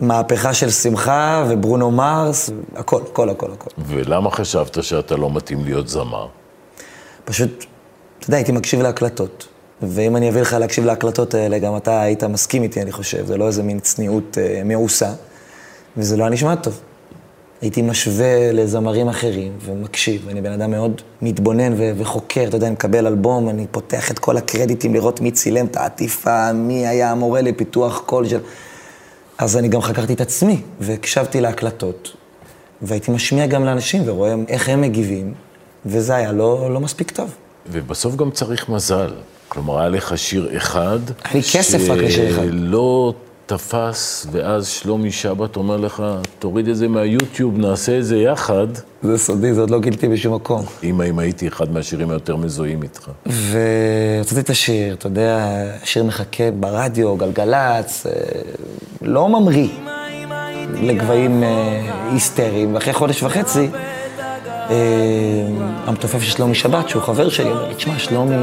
למהפכה 0.00 0.54
של 0.54 0.70
שמחה 0.70 1.44
וברונו 1.48 1.90
מרס, 1.90 2.50
הכל, 2.76 3.00
הכל, 3.10 3.30
הכל, 3.30 3.52
הכל. 3.52 3.70
ולמה 3.78 4.30
חשבת 4.30 4.84
שאתה 4.84 5.16
לא 5.16 5.30
מתאים 5.30 5.64
להיות 5.64 5.88
זמר? 5.88 6.26
פשוט, 7.24 7.64
אתה 8.18 8.26
יודע, 8.26 8.36
הייתי 8.36 8.52
מקשיב 8.52 8.82
להקלטות. 8.82 9.46
ואם 9.82 10.16
אני 10.16 10.28
אביא 10.28 10.40
לך 10.40 10.52
להקשיב 10.52 10.84
להקלטות 10.84 11.34
האלה, 11.34 11.58
גם 11.58 11.76
אתה 11.76 12.00
היית 12.00 12.24
מסכים 12.24 12.62
איתי, 12.62 12.82
אני 12.82 12.92
חושב. 12.92 13.26
זה 13.26 13.36
לא 13.36 13.46
איזה 13.46 13.62
מין 13.62 13.80
צניעות 13.80 14.38
אה, 14.38 14.62
מעושה, 14.64 15.12
וזה 15.96 16.16
לא 16.16 16.22
היה 16.22 16.30
נשמע 16.30 16.54
טוב. 16.54 16.80
הייתי 17.66 17.82
משווה 17.82 18.52
לזמרים 18.52 19.08
אחרים 19.08 19.52
ומקשיב. 19.64 20.28
אני 20.28 20.40
בן 20.40 20.52
אדם 20.52 20.70
מאוד 20.70 21.02
מתבונן 21.22 21.72
ו- 21.72 21.92
וחוקר, 21.96 22.44
אתה 22.48 22.56
יודע, 22.56 22.66
אני 22.66 22.72
מקבל 22.74 23.06
אלבום, 23.06 23.48
אני 23.48 23.66
פותח 23.70 24.10
את 24.10 24.18
כל 24.18 24.36
הקרדיטים 24.36 24.94
לראות 24.94 25.20
מי 25.20 25.30
צילם 25.30 25.66
את 25.66 25.76
העטיפה, 25.76 26.52
מי 26.52 26.86
היה 26.86 27.10
המורה 27.10 27.40
לפיתוח 27.40 28.02
קול 28.06 28.28
של... 28.28 28.38
אז 29.38 29.56
אני 29.56 29.68
גם 29.68 29.82
חקרתי 29.82 30.12
את 30.12 30.20
עצמי, 30.20 30.62
והקשבתי 30.80 31.40
להקלטות, 31.40 32.16
והייתי 32.82 33.10
משמיע 33.10 33.46
גם 33.46 33.64
לאנשים 33.64 34.02
ורואה 34.04 34.34
איך 34.48 34.68
הם 34.68 34.80
מגיבים, 34.80 35.34
וזה 35.86 36.14
היה 36.14 36.32
לא, 36.32 36.70
לא 36.70 36.80
מספיק 36.80 37.10
טוב. 37.10 37.30
ובסוף 37.70 38.16
גם 38.16 38.30
צריך 38.30 38.68
מזל. 38.68 39.14
כלומר, 39.48 39.78
היה 39.78 39.88
לך 39.88 40.18
שיר 40.18 40.56
אחד... 40.56 40.98
היה 41.24 41.34
לי 41.34 41.42
כסף 41.42 41.90
רק 41.90 41.98
לשיר 41.98 42.30
אחד. 42.30 42.42
שלא 42.42 43.14
תפס, 43.46 44.26
ואז 44.32 44.68
שלומי 44.68 45.12
שבת 45.12 45.56
אומר 45.56 45.76
לך, 45.76 46.02
תוריד 46.38 46.68
את 46.68 46.76
זה 46.76 46.88
מהיוטיוב, 46.88 47.58
נעשה 47.58 47.98
את 47.98 48.04
זה 48.04 48.16
יחד. 48.16 48.66
זה 49.02 49.18
סודי, 49.18 49.54
זה 49.54 49.60
עוד 49.60 49.70
לא 49.70 49.80
גיליתי 49.80 50.08
בשום 50.08 50.34
מקום. 50.34 50.64
אם 50.82 51.02
אם 51.02 51.18
הייתי 51.18 51.48
אחד 51.48 51.72
מהשירים 51.72 52.10
היותר 52.10 52.36
מזוהים 52.36 52.82
איתך. 52.82 53.10
והוצאתי 53.26 54.40
את 54.40 54.50
השיר, 54.50 54.94
אתה 54.94 55.06
יודע, 55.06 55.38
השיר 55.82 56.04
מחכה 56.04 56.50
ברדיו, 56.50 57.16
גלגלצ, 57.16 58.06
אה, 58.06 58.12
לא 59.02 59.28
ממריא 59.28 59.68
לגבהים 60.82 61.42
אה, 61.42 62.08
היסטריים, 62.12 62.74
ואחרי 62.74 62.92
חודש 62.92 63.22
וחצי, 63.22 63.68
אה, 64.70 64.76
המתופף 65.86 66.22
של 66.22 66.30
שלומי 66.30 66.54
שבת, 66.54 66.88
שהוא 66.88 67.02
חבר 67.02 67.28
שלי, 67.28 67.50
אומר 67.50 67.68
לי, 67.68 67.74
תשמע, 67.74 67.98
שלומי 67.98 68.34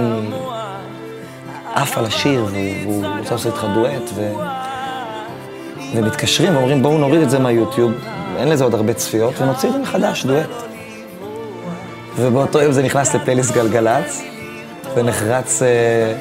עף 1.73 1.97
על 1.97 2.05
השיר, 2.05 2.45
והוא 2.45 3.05
רוצה 3.19 3.31
לעשות 3.31 3.53
איתך 3.53 3.65
דואט, 3.75 4.09
ו... 4.15 4.33
ומתקשרים 5.95 6.55
ואומרים, 6.55 6.83
בואו 6.83 6.97
נוריד 6.97 7.21
את 7.21 7.29
זה 7.29 7.39
מהיוטיוב, 7.39 7.91
אין 8.37 8.49
לזה 8.49 8.63
עוד 8.63 8.73
הרבה 8.73 8.93
צפיות, 8.93 9.41
ונוציא 9.41 9.69
את 9.69 9.73
זה 9.73 9.79
מחדש, 9.79 10.25
דואט. 10.25 10.49
ובאותו 12.17 12.61
יום 12.61 12.71
זה 12.71 12.83
נכנס 12.83 13.15
לפלייליסט 13.15 13.53
גלגלצ, 13.53 14.21
ונחרץ 14.95 15.61
אה, 15.61 16.13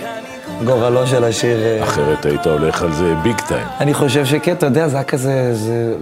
גורלו 0.65 1.07
של 1.07 1.25
השיר. 1.25 1.59
אה, 1.59 1.85
אחרת 1.85 2.27
היית 2.27 2.47
הולך 2.47 2.83
על 2.83 2.93
זה 2.93 3.15
ביג 3.23 3.41
טיים. 3.41 3.67
אני 3.81 3.95
חושב 3.95 4.25
שכן, 4.25 4.53
אתה 4.53 4.67
יודע, 4.67 4.89
זה 4.89 4.97
היה 4.97 5.05
כזה, 5.05 5.55
זה... 5.55 5.95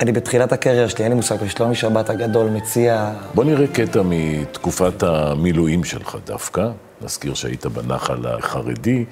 אני 0.00 0.12
בתחילת 0.12 0.52
הקריירה 0.52 0.88
שלי, 0.88 1.04
אין 1.04 1.12
לי 1.12 1.16
מושג, 1.16 1.36
ושלומי 1.40 1.74
שבת 1.74 2.10
הגדול 2.10 2.46
מציע... 2.46 3.10
בוא 3.34 3.44
נראה 3.44 3.66
קטע 3.66 4.02
מתקופת 4.04 5.02
המילואים 5.02 5.84
שלך 5.84 6.16
דווקא. 6.26 6.68
נזכיר 7.02 7.34
שהיית 7.34 7.66
בנחל 7.66 8.26
החרדי, 8.26 9.04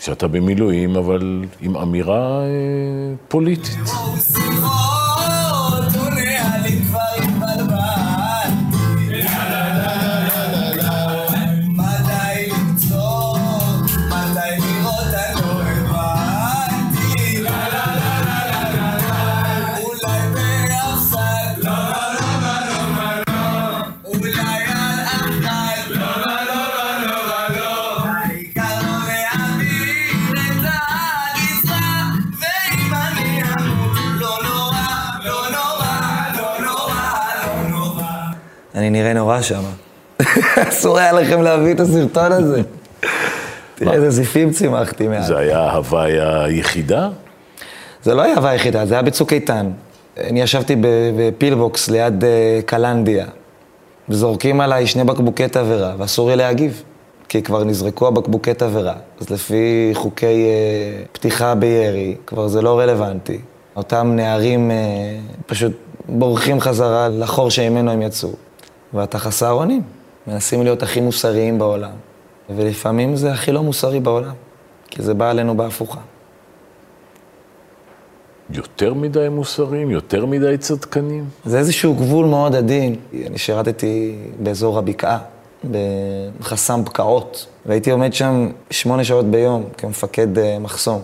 שאתה 0.00 0.28
במילואים, 0.28 0.96
אבל 0.96 1.44
עם 1.60 1.76
אמירה 1.76 2.42
אה, 2.42 2.46
פוליטית. 3.28 3.76
אני 38.90 39.02
נראה 39.02 39.12
נורא 39.12 39.42
שם. 39.42 39.62
אסור 40.68 40.98
היה 40.98 41.12
לכם 41.12 41.42
להביא 41.42 41.74
את 41.74 41.80
הסרטון 41.80 42.32
הזה. 42.32 42.62
תראה 43.74 43.94
איזה 43.94 44.10
זיפים 44.10 44.50
צימחתי 44.50 45.08
מאז. 45.08 45.26
זה 45.26 45.38
היה 45.38 45.58
ההוואי 45.58 46.20
היחידה? 46.20 47.08
זה 48.02 48.14
לא 48.14 48.22
היה 48.22 48.34
הווה 48.34 48.50
היחידה, 48.50 48.86
זה 48.86 48.94
היה 48.94 49.02
בצוק 49.02 49.32
איתן. 49.32 49.70
אני 50.20 50.40
ישבתי 50.42 50.76
בפילבוקס 51.16 51.90
ליד 51.90 52.24
אה, 52.24 52.60
קלנדיה, 52.66 53.26
וזורקים 54.08 54.60
עליי 54.60 54.86
שני 54.86 55.04
בקבוקי 55.04 55.48
תבערה, 55.48 55.94
ואסור 55.98 56.30
לי 56.30 56.36
להגיב, 56.36 56.82
כי 57.28 57.42
כבר 57.42 57.64
נזרקו 57.64 58.08
הבקבוקי 58.08 58.54
תבערה. 58.54 58.94
אז 59.20 59.30
לפי 59.30 59.90
חוקי 59.94 60.26
אה, 60.26 61.02
פתיחה 61.12 61.54
בירי, 61.54 62.16
כבר 62.26 62.48
זה 62.48 62.62
לא 62.62 62.80
רלוונטי. 62.80 63.38
אותם 63.76 64.12
נערים 64.16 64.70
אה, 64.70 64.76
פשוט 65.46 65.72
בורחים 66.08 66.60
חזרה 66.60 67.08
לחור 67.08 67.50
שממנו 67.50 67.90
הם 67.90 68.02
יצאו. 68.02 68.30
ואתה 68.94 69.18
חסר 69.18 69.50
אונים, 69.50 69.82
מנסים 70.26 70.62
להיות 70.62 70.82
הכי 70.82 71.00
מוסריים 71.00 71.58
בעולם. 71.58 71.90
ולפעמים 72.56 73.16
זה 73.16 73.32
הכי 73.32 73.52
לא 73.52 73.62
מוסרי 73.62 74.00
בעולם, 74.00 74.34
כי 74.90 75.02
זה 75.02 75.14
בא 75.14 75.30
עלינו 75.30 75.56
בהפוכה. 75.56 75.98
יותר 78.50 78.94
מדי 78.94 79.28
מוסריים? 79.30 79.90
יותר 79.90 80.26
מדי 80.26 80.58
צדקנים? 80.58 81.24
זה 81.44 81.58
איזשהו 81.58 81.94
גבול 81.94 82.26
מאוד 82.26 82.54
עדין. 82.54 82.96
אני 83.26 83.38
שירתתי 83.38 84.18
באזור 84.38 84.78
הבקעה, 84.78 85.18
בחסם 86.40 86.84
בקעות, 86.84 87.46
והייתי 87.66 87.90
עומד 87.90 88.14
שם 88.14 88.50
שמונה 88.70 89.04
שעות 89.04 89.26
ביום 89.26 89.64
כמפקד 89.78 90.38
אה, 90.38 90.58
מחסום. 90.58 91.00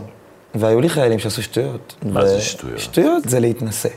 והיו 0.54 0.80
לי 0.80 0.88
חיילים 0.88 1.18
שעשו 1.18 1.42
שטויות. 1.42 1.94
מה 2.02 2.20
ו- 2.20 2.26
זה 2.26 2.40
שטויות? 2.40 2.78
שטויות 2.78 3.28
זה 3.28 3.40
להתנשא. 3.40 3.88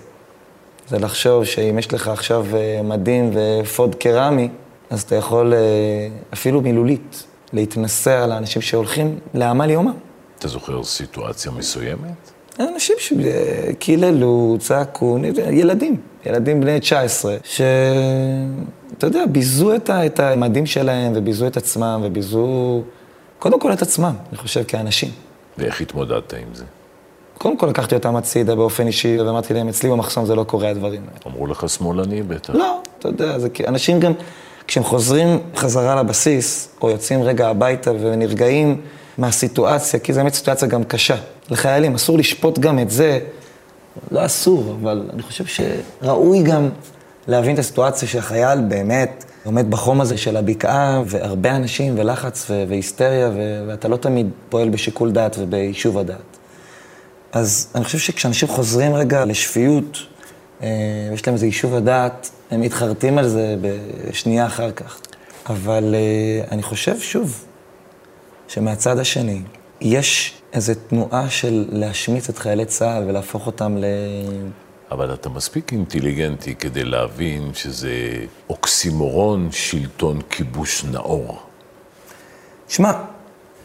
זה 0.89 1.00
לחשוב 1.00 1.46
שאם 1.46 1.79
יש 1.79 1.93
לך 1.93 2.08
עכשיו 2.08 2.46
אה, 2.55 2.81
מדים 2.84 3.31
ואפוד 3.34 3.96
קרמי, 3.96 4.50
אז 4.89 5.01
אתה 5.01 5.15
יכול 5.15 5.53
אה, 5.53 5.60
אפילו 6.34 6.62
מילולית 6.62 7.24
להתנשא 7.53 8.24
על 8.24 8.31
האנשים 8.31 8.62
שהולכים 8.62 9.19
לעמל 9.34 9.69
יומם. 9.69 9.93
אתה 10.39 10.48
זוכר 10.48 10.84
סיטואציה 10.84 11.51
מסוימת? 11.51 12.31
אנשים 12.60 12.96
שקיללו, 13.00 14.58
צעקו, 14.60 15.17
ילדים, 15.51 15.98
ילדים 16.25 16.62
בני 16.62 16.79
19, 16.79 17.38
שאתה 17.43 17.67
יודע, 19.01 19.25
ביזו 19.31 19.75
את, 19.75 19.89
ה, 19.89 20.05
את 20.05 20.19
המדים 20.19 20.65
שלהם 20.65 21.12
וביזו 21.15 21.48
את 21.48 21.58
עצמם 21.58 22.01
וביזו 22.03 22.81
קודם 23.39 23.60
כל 23.60 23.74
את 23.74 23.81
עצמם, 23.81 24.13
אני 24.29 24.38
חושב, 24.38 24.63
כאנשים. 24.63 25.12
ואיך 25.58 25.81
התמודדת 25.81 26.34
עם 26.34 26.53
זה? 26.53 26.63
קודם 27.39 27.58
כל 27.58 27.67
לקחתי 27.67 27.96
אותם 27.96 28.15
הצידה 28.15 28.55
באופן 28.55 28.88
אישי, 28.88 29.19
ואמרתי 29.19 29.53
להם, 29.53 29.67
אצלי 29.67 29.89
במחסום 29.89 30.25
זה 30.25 30.36
לא 30.36 30.43
קורה 30.43 30.69
הדברים 30.69 31.01
האלה. 31.01 31.36
אמרו 31.36 31.48
לך 31.48 31.69
שמאלני 31.69 32.24
בטח. 32.24 32.55
לא, 32.55 32.81
אתה 33.00 33.08
יודע, 33.08 33.39
זה 33.39 33.50
כי 33.50 33.67
אנשים 33.67 34.00
גם, 34.00 34.13
כשהם 34.67 34.84
חוזרים 34.84 35.39
חזרה 35.55 35.96
לבסיס, 35.96 36.69
או 36.81 36.89
יוצאים 36.89 37.22
רגע 37.24 37.48
הביתה 37.48 37.91
ונרגעים 37.91 38.81
מהסיטואציה, 39.17 40.00
כי 40.00 40.13
זו 40.13 40.19
באמת 40.19 40.34
סיטואציה 40.34 40.67
גם 40.67 40.84
קשה. 40.84 41.15
לחיילים, 41.50 41.96
אסור 41.96 42.17
לשפוט 42.17 42.60
גם 42.60 42.79
את 42.79 42.89
זה, 42.89 43.19
לא 44.12 44.25
אסור, 44.25 44.75
אבל 44.81 45.10
אני 45.13 45.22
חושב 45.22 45.46
שראוי 45.46 46.43
גם 46.43 46.69
להבין 47.27 47.53
את 47.53 47.60
הסיטואציה 47.60 48.08
שהחייל 48.08 48.62
באמת 48.62 49.25
עומד 49.43 49.72
בחום 49.72 50.01
הזה 50.01 50.17
של 50.17 50.38
הבקעה, 50.38 51.01
והרבה 51.05 51.55
אנשים 51.55 51.96
ולחץ 51.98 52.46
ו- 52.50 52.63
והיסטריה, 52.67 53.29
ו- 53.29 53.63
ואתה 53.67 53.88
לא 53.88 53.98
תמיד 53.98 54.29
פועל 54.50 54.69
בשיקול 54.69 55.12
דעת 55.12 55.36
וביישוב 55.39 55.98
הדעת. 55.98 56.38
אז 57.31 57.71
אני 57.75 57.83
חושב 57.83 57.98
שכשאנשים 57.98 58.48
חוזרים 58.48 58.93
רגע 58.93 59.25
לשפיות, 59.25 59.98
אה, 60.63 60.67
יש 61.13 61.27
להם 61.27 61.33
איזה 61.33 61.45
יישוב 61.45 61.75
הדעת, 61.75 62.29
הם 62.51 62.62
מתחרטים 62.62 63.17
על 63.17 63.27
זה 63.27 63.55
בשנייה 63.62 64.45
אחר 64.45 64.71
כך. 64.71 65.00
אבל 65.50 65.95
אה, 65.95 66.48
אני 66.51 66.63
חושב, 66.63 67.00
שוב, 67.00 67.45
שמהצד 68.48 69.00
השני, 69.00 69.41
יש 69.81 70.33
איזו 70.53 70.74
תנועה 70.88 71.29
של 71.29 71.65
להשמיץ 71.71 72.29
את 72.29 72.38
חיילי 72.38 72.65
צה"ל 72.65 73.03
ולהפוך 73.07 73.48
אותם 73.48 73.77
ל... 73.77 73.86
אבל 74.91 75.13
אתה 75.13 75.29
מספיק 75.29 75.74
אינטליגנטי 75.74 76.55
כדי 76.55 76.83
להבין 76.83 77.51
שזה 77.53 78.25
אוקסימורון 78.50 79.51
שלטון 79.51 80.21
כיבוש 80.29 80.83
נאור. 80.83 81.39
שמע, 82.67 82.91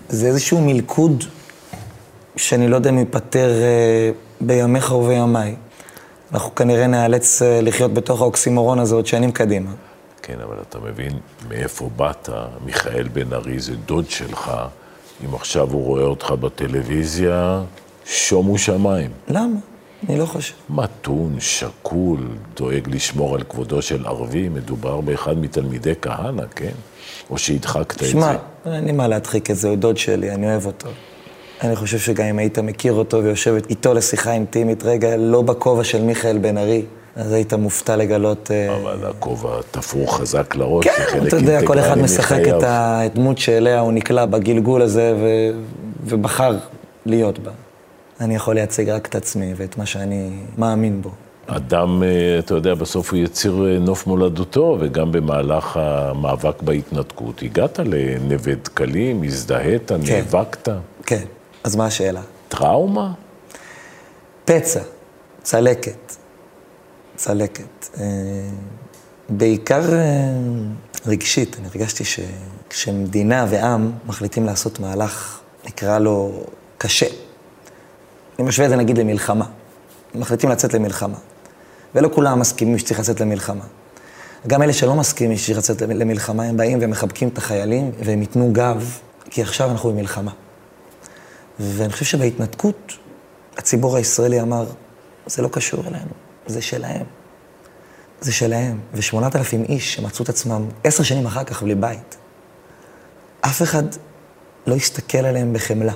זה 0.09 0.27
איזשהו 0.27 0.61
מלכוד 0.61 1.25
שאני 2.37 2.69
לא 2.69 2.77
יודע 2.77 2.91
אם 2.91 2.99
ייפתר 2.99 3.51
אה, 3.51 4.11
בימיך 4.41 4.93
ובימיי. 4.93 5.55
אנחנו 6.33 6.55
כנראה 6.55 6.87
ניאלץ 6.87 7.43
אה, 7.43 7.61
לחיות 7.63 7.95
בתוך 7.95 8.21
האוקסימורון 8.21 8.79
הזה 8.79 8.95
עוד 8.95 9.07
שנים 9.07 9.33
קדימה. 9.33 9.71
כן, 10.23 10.37
אבל 10.45 10.57
אתה 10.69 10.79
מבין 10.79 11.13
מאיפה 11.49 11.91
באת? 11.97 12.29
מיכאל 12.65 13.09
בן 13.13 13.33
ארי 13.33 13.59
זה 13.59 13.77
דוד 13.77 14.11
שלך. 14.11 14.53
אם 15.25 15.35
עכשיו 15.35 15.71
הוא 15.71 15.85
רואה 15.85 16.03
אותך 16.03 16.31
בטלוויזיה, 16.31 17.63
שומו 18.05 18.59
שמיים. 18.59 19.11
למה? 19.29 19.57
אני 20.09 20.19
לא 20.19 20.27
חושב. 20.27 20.55
מתון, 20.71 21.37
שקול, 21.41 22.29
דואג 22.57 22.89
לשמור 22.89 23.35
על 23.35 23.43
כבודו 23.43 23.83
של 23.83 24.07
ערבי, 24.07 24.49
מדובר 24.49 25.01
באחד 25.01 25.39
מתלמידי 25.39 25.93
כהנא, 26.03 26.43
כן? 26.57 26.73
או 27.31 27.39
שהדחקת 27.39 27.97
את 27.97 27.99
זה. 28.01 28.11
שמע, 28.11 28.33
אין 28.67 28.85
לי 28.85 28.93
מה 28.93 29.09
להדחיק 29.09 29.51
את 29.51 29.57
זה, 29.57 29.69
הוא 29.69 29.77
דוד 29.77 29.97
שלי, 29.97 30.31
אני 30.31 30.47
אוהב 30.47 30.67
אותו. 30.67 30.89
אני 31.65 31.77
חושב 31.77 31.99
שגם 31.99 32.27
אם 32.27 32.39
היית 32.39 32.59
מכיר 32.59 32.93
אותו 32.93 33.25
ויושבת 33.25 33.71
איתו 33.71 33.95
לשיחה 33.95 34.33
אינטימית, 34.33 34.83
רגע, 34.83 35.17
לא 35.17 35.43
בכובע 35.43 35.85
של 35.85 36.03
מיכאל 36.03 36.39
בן 36.39 36.59
ארי, 36.59 36.83
אז 37.17 37.33
היית 37.33 37.55
מופתע 37.55 37.97
לגלות... 37.97 38.51
אה, 38.51 38.77
אבל 38.77 39.11
הכובע 39.11 39.61
תפור 39.71 40.17
חזק 40.17 40.55
לראש, 40.55 40.87
כן, 40.87 41.27
אתה 41.27 41.37
יודע, 41.37 41.67
כל 41.67 41.79
אחד 41.79 41.99
משחק. 41.99 42.41
את 42.49 42.63
הדמות 42.67 43.39
שאליה 43.39 43.81
הוא 43.81 43.93
נקלע 43.93 44.27
בגלגול 44.27 44.83
הזה 44.83 45.15
ו... 45.17 45.27
ובחר 46.05 46.57
להיות 47.07 47.39
בה. 47.39 47.51
אני 48.21 48.35
יכול 48.35 48.55
לייצג 48.55 48.89
רק 48.89 49.07
את 49.07 49.15
עצמי 49.15 49.53
ואת 49.57 49.79
מה 49.79 49.87
שאני 49.87 50.31
מאמין 50.59 51.03
בו. 51.03 51.11
אדם, 51.47 52.03
אה, 52.03 52.39
אתה 52.39 52.55
יודע, 52.55 52.75
בסוף 52.75 53.13
הוא 53.13 53.19
יציר 53.19 53.67
אה, 53.67 53.79
נוף 53.79 54.07
מולדתו, 54.07 54.77
וגם 54.81 55.13
במהלך 55.13 55.77
המאבק 55.77 56.63
בהתנתקות, 56.63 57.43
הגעת 57.43 57.79
לנווה 57.85 58.55
דקלים, 58.55 59.23
הזדהית, 59.23 59.93
נאבקת. 59.93 60.69
כן, 61.07 61.25
אז 61.65 61.77
מה 61.77 61.87
השאלה? 61.87 62.21
טראומה? 62.49 63.13
פצע, 64.45 64.81
צלקת, 65.43 66.17
צלקת. 67.17 67.89
אה, 68.01 68.05
בעיקר 69.29 69.95
אה, 69.95 70.01
רגשית, 71.07 71.57
אני 71.59 71.67
הרגשתי 71.67 72.05
שכשמדינה 72.05 73.47
ועם 73.49 73.93
מחליטים 74.07 74.47
לעשות 74.47 74.81
מהלך, 74.81 75.41
נקרא 75.67 75.99
לו 75.99 76.45
קשה. 76.79 77.07
אני 78.39 78.49
משווה 78.49 78.67
את 78.67 78.71
זה 78.71 78.77
נגיד 78.77 78.99
למלחמה. 78.99 79.47
מחליטים 80.15 80.51
לצאת 80.51 80.75
למלחמה. 80.75 81.19
ולא 81.95 82.11
כולם 82.15 82.41
מסכימים 82.41 82.79
שצריך 82.79 83.01
לצאת 83.01 83.21
למלחמה. 83.21 83.65
גם 84.47 84.63
אלה 84.63 84.73
שלא 84.73 84.95
מסכימים 84.95 85.37
שצריך 85.37 85.59
לצאת 85.59 85.83
למלחמה, 85.83 86.43
הם 86.43 86.57
באים 86.57 86.79
ומחבקים 86.83 87.29
את 87.29 87.39
החיילים, 87.39 87.91
והם 88.05 88.21
ייתנו 88.21 88.51
גב, 88.53 88.99
כי 89.31 89.43
עכשיו 89.43 89.71
אנחנו 89.71 89.93
במלחמה. 89.93 90.31
ואני 91.61 91.93
חושב 91.93 92.05
שבהתנתקות, 92.05 92.93
הציבור 93.57 93.97
הישראלי 93.97 94.41
אמר, 94.41 94.67
זה 95.27 95.43
לא 95.43 95.49
קשור 95.49 95.81
אלינו, 95.81 96.11
זה 96.47 96.63
שלהם. 96.63 97.07
זה 98.21 98.33
שלהם. 98.33 98.81
ושמונת 98.93 99.37
אלפים 99.37 99.65
איש 99.65 99.95
שמצאו 99.95 100.25
את 100.25 100.29
עצמם 100.29 100.69
עשר 100.85 101.03
שנים 101.03 101.27
אחר 101.27 101.45
כך 101.45 101.63
בלי 101.63 101.75
בית. 101.75 102.17
אף 103.41 103.63
אחד 103.63 103.83
לא 104.67 104.75
הסתכל 104.75 105.19
עליהם 105.19 105.53
בחמלה. 105.53 105.93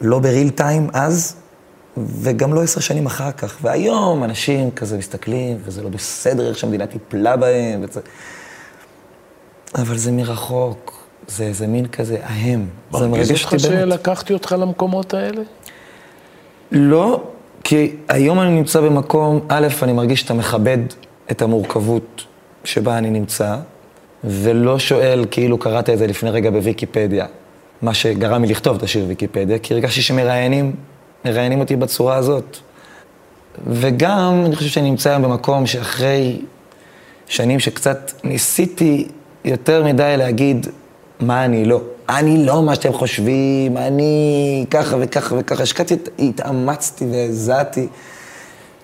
לא 0.00 0.18
בריל 0.18 0.50
טיים 0.50 0.90
אז, 0.92 1.36
וגם 1.96 2.54
לא 2.54 2.62
עשר 2.62 2.80
שנים 2.80 3.06
אחר 3.06 3.32
כך. 3.32 3.58
והיום 3.62 4.24
אנשים 4.24 4.70
כזה 4.70 4.98
מסתכלים, 4.98 5.58
וזה 5.64 5.82
לא 5.82 5.88
בסדר 5.88 6.48
איך 6.48 6.58
שהמדינה 6.58 6.86
טיפלה 6.86 7.36
בהם, 7.36 7.84
וזה... 7.84 8.00
אבל 9.74 9.98
זה 9.98 10.12
מרחוק, 10.12 11.01
זה, 11.28 11.52
זה 11.52 11.66
מין 11.66 11.86
כזה 11.86 12.16
ההם. 12.22 12.66
זה 12.92 13.06
מרגיז 13.06 13.30
מרגש 13.30 13.44
אותך. 13.44 13.58
שלקחתי 13.58 14.32
אותך 14.32 14.54
למקומות 14.58 15.14
האלה? 15.14 15.42
לא, 16.72 17.22
כי 17.64 17.96
היום 18.08 18.40
אני 18.40 18.50
נמצא 18.50 18.80
במקום, 18.80 19.40
א', 19.48 19.68
אני 19.82 19.92
מרגיש 19.92 20.20
שאתה 20.20 20.34
מכבד 20.34 20.78
את 21.30 21.42
המורכבות 21.42 22.24
שבה 22.64 22.98
אני 22.98 23.10
נמצא, 23.10 23.56
ולא 24.24 24.78
שואל 24.78 25.24
כאילו 25.30 25.58
קראת 25.58 25.90
את 25.90 25.98
זה 25.98 26.06
לפני 26.06 26.30
רגע 26.30 26.50
בוויקיפדיה, 26.50 27.26
מה 27.82 27.94
שגרם 27.94 28.44
לי 28.44 28.50
לכתוב 28.50 28.76
את 28.76 28.82
השיר 28.82 29.04
ויקיפדיה, 29.08 29.58
כי 29.58 29.74
הרגשתי 29.74 30.02
שמראיינים, 30.02 30.72
מראיינים 31.24 31.60
אותי 31.60 31.76
בצורה 31.76 32.16
הזאת. 32.16 32.56
וגם, 33.66 34.42
אני 34.46 34.56
חושב 34.56 34.68
שאני 34.68 34.90
נמצא 34.90 35.10
היום 35.10 35.22
במקום 35.22 35.66
שאחרי 35.66 36.40
שנים 37.26 37.60
שקצת 37.60 38.12
ניסיתי 38.24 39.08
יותר 39.44 39.84
מדי 39.84 40.14
להגיד 40.18 40.66
מה 41.20 41.44
אני 41.44 41.64
לא. 41.64 41.80
אני 42.08 42.46
לא 42.46 42.62
מה 42.62 42.74
שאתם 42.74 42.92
חושבים, 42.92 43.76
אני 43.76 44.66
ככה 44.70 44.96
וככה 45.00 45.34
וככה. 45.38 45.62
השקעתי, 45.62 45.96
התאמצתי 46.18 47.04
והזעתי 47.12 47.88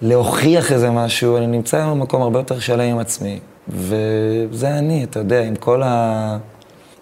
להוכיח 0.03 0.73
איזה 0.73 0.91
משהו, 0.91 1.37
אני 1.37 1.47
נמצא 1.47 1.77
היום 1.77 2.01
במקום 2.01 2.23
הרבה 2.23 2.39
יותר 2.39 2.59
שלם 2.59 2.81
עם 2.81 2.99
עצמי. 2.99 3.39
וזה 3.69 4.79
אני, 4.79 5.05
אתה 5.05 5.19
יודע, 5.19 5.43
עם 5.43 5.57
כל 5.57 5.83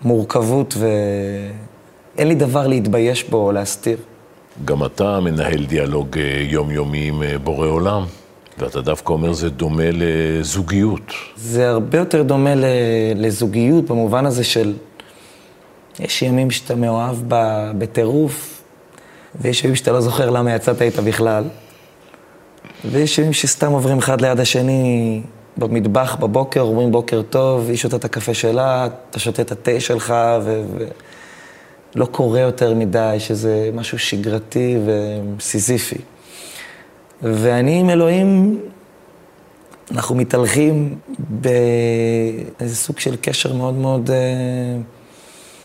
המורכבות 0.02 0.74
ואין 0.78 2.28
לי 2.28 2.34
דבר 2.34 2.66
להתבייש 2.66 3.24
בו 3.24 3.46
או 3.46 3.52
להסתיר. 3.52 3.96
גם 4.64 4.84
אתה 4.84 5.20
מנהל 5.20 5.64
דיאלוג 5.64 6.18
אה, 6.18 6.22
יומיומי 6.42 7.08
עם 7.08 7.22
אה, 7.22 7.38
בורא 7.38 7.66
עולם, 7.66 8.04
ואתה 8.58 8.80
דווקא 8.80 9.12
אומר 9.12 9.32
זה 9.32 9.50
דומה 9.50 9.90
לזוגיות. 9.92 11.12
זה 11.36 11.68
הרבה 11.68 11.98
יותר 11.98 12.22
דומה 12.22 12.50
לזוגיות 13.14 13.84
במובן 13.84 14.26
הזה 14.26 14.44
של... 14.44 14.72
יש 16.00 16.22
ימים 16.22 16.50
שאתה 16.50 16.74
מאוהב 16.74 17.16
ב- 17.28 17.70
בטירוף, 17.78 18.62
ויש 19.40 19.64
ימים 19.64 19.76
שאתה 19.76 19.92
לא 19.92 20.00
זוכר 20.00 20.30
למה 20.30 20.54
יצאת 20.54 20.82
איתה 20.82 21.02
בכלל, 21.02 21.44
ויש 22.84 23.18
ימים 23.18 23.32
שסתם 23.32 23.72
עוברים 23.72 23.98
אחד 23.98 24.20
ליד 24.20 24.40
השני 24.40 25.22
במטבח 25.56 26.16
בבוקר, 26.20 26.60
אומרים 26.60 26.92
בוקר 26.92 27.22
טוב, 27.22 27.68
היא 27.68 27.76
שותה 27.76 27.96
את 27.96 28.04
הקפה 28.04 28.34
שלה, 28.34 28.88
אתה 29.10 29.18
שותה 29.18 29.42
את 29.42 29.52
התה 29.52 29.80
שלך, 29.80 30.14
ו... 30.42 30.62
ו... 30.70 30.84
לא 31.94 32.06
קורה 32.06 32.40
יותר 32.40 32.74
מדי, 32.74 33.16
שזה 33.18 33.70
משהו 33.74 33.98
שגרתי 33.98 34.78
וסיזיפי. 34.86 35.98
ואני 37.22 37.80
עם 37.80 37.90
אלוהים, 37.90 38.60
אנחנו 39.90 40.14
מתהלכים 40.14 40.98
באיזה 41.18 42.76
סוג 42.76 42.98
של 42.98 43.16
קשר 43.20 43.52
מאוד 43.52 43.74
מאוד... 43.74 44.10
אה, 44.10 44.16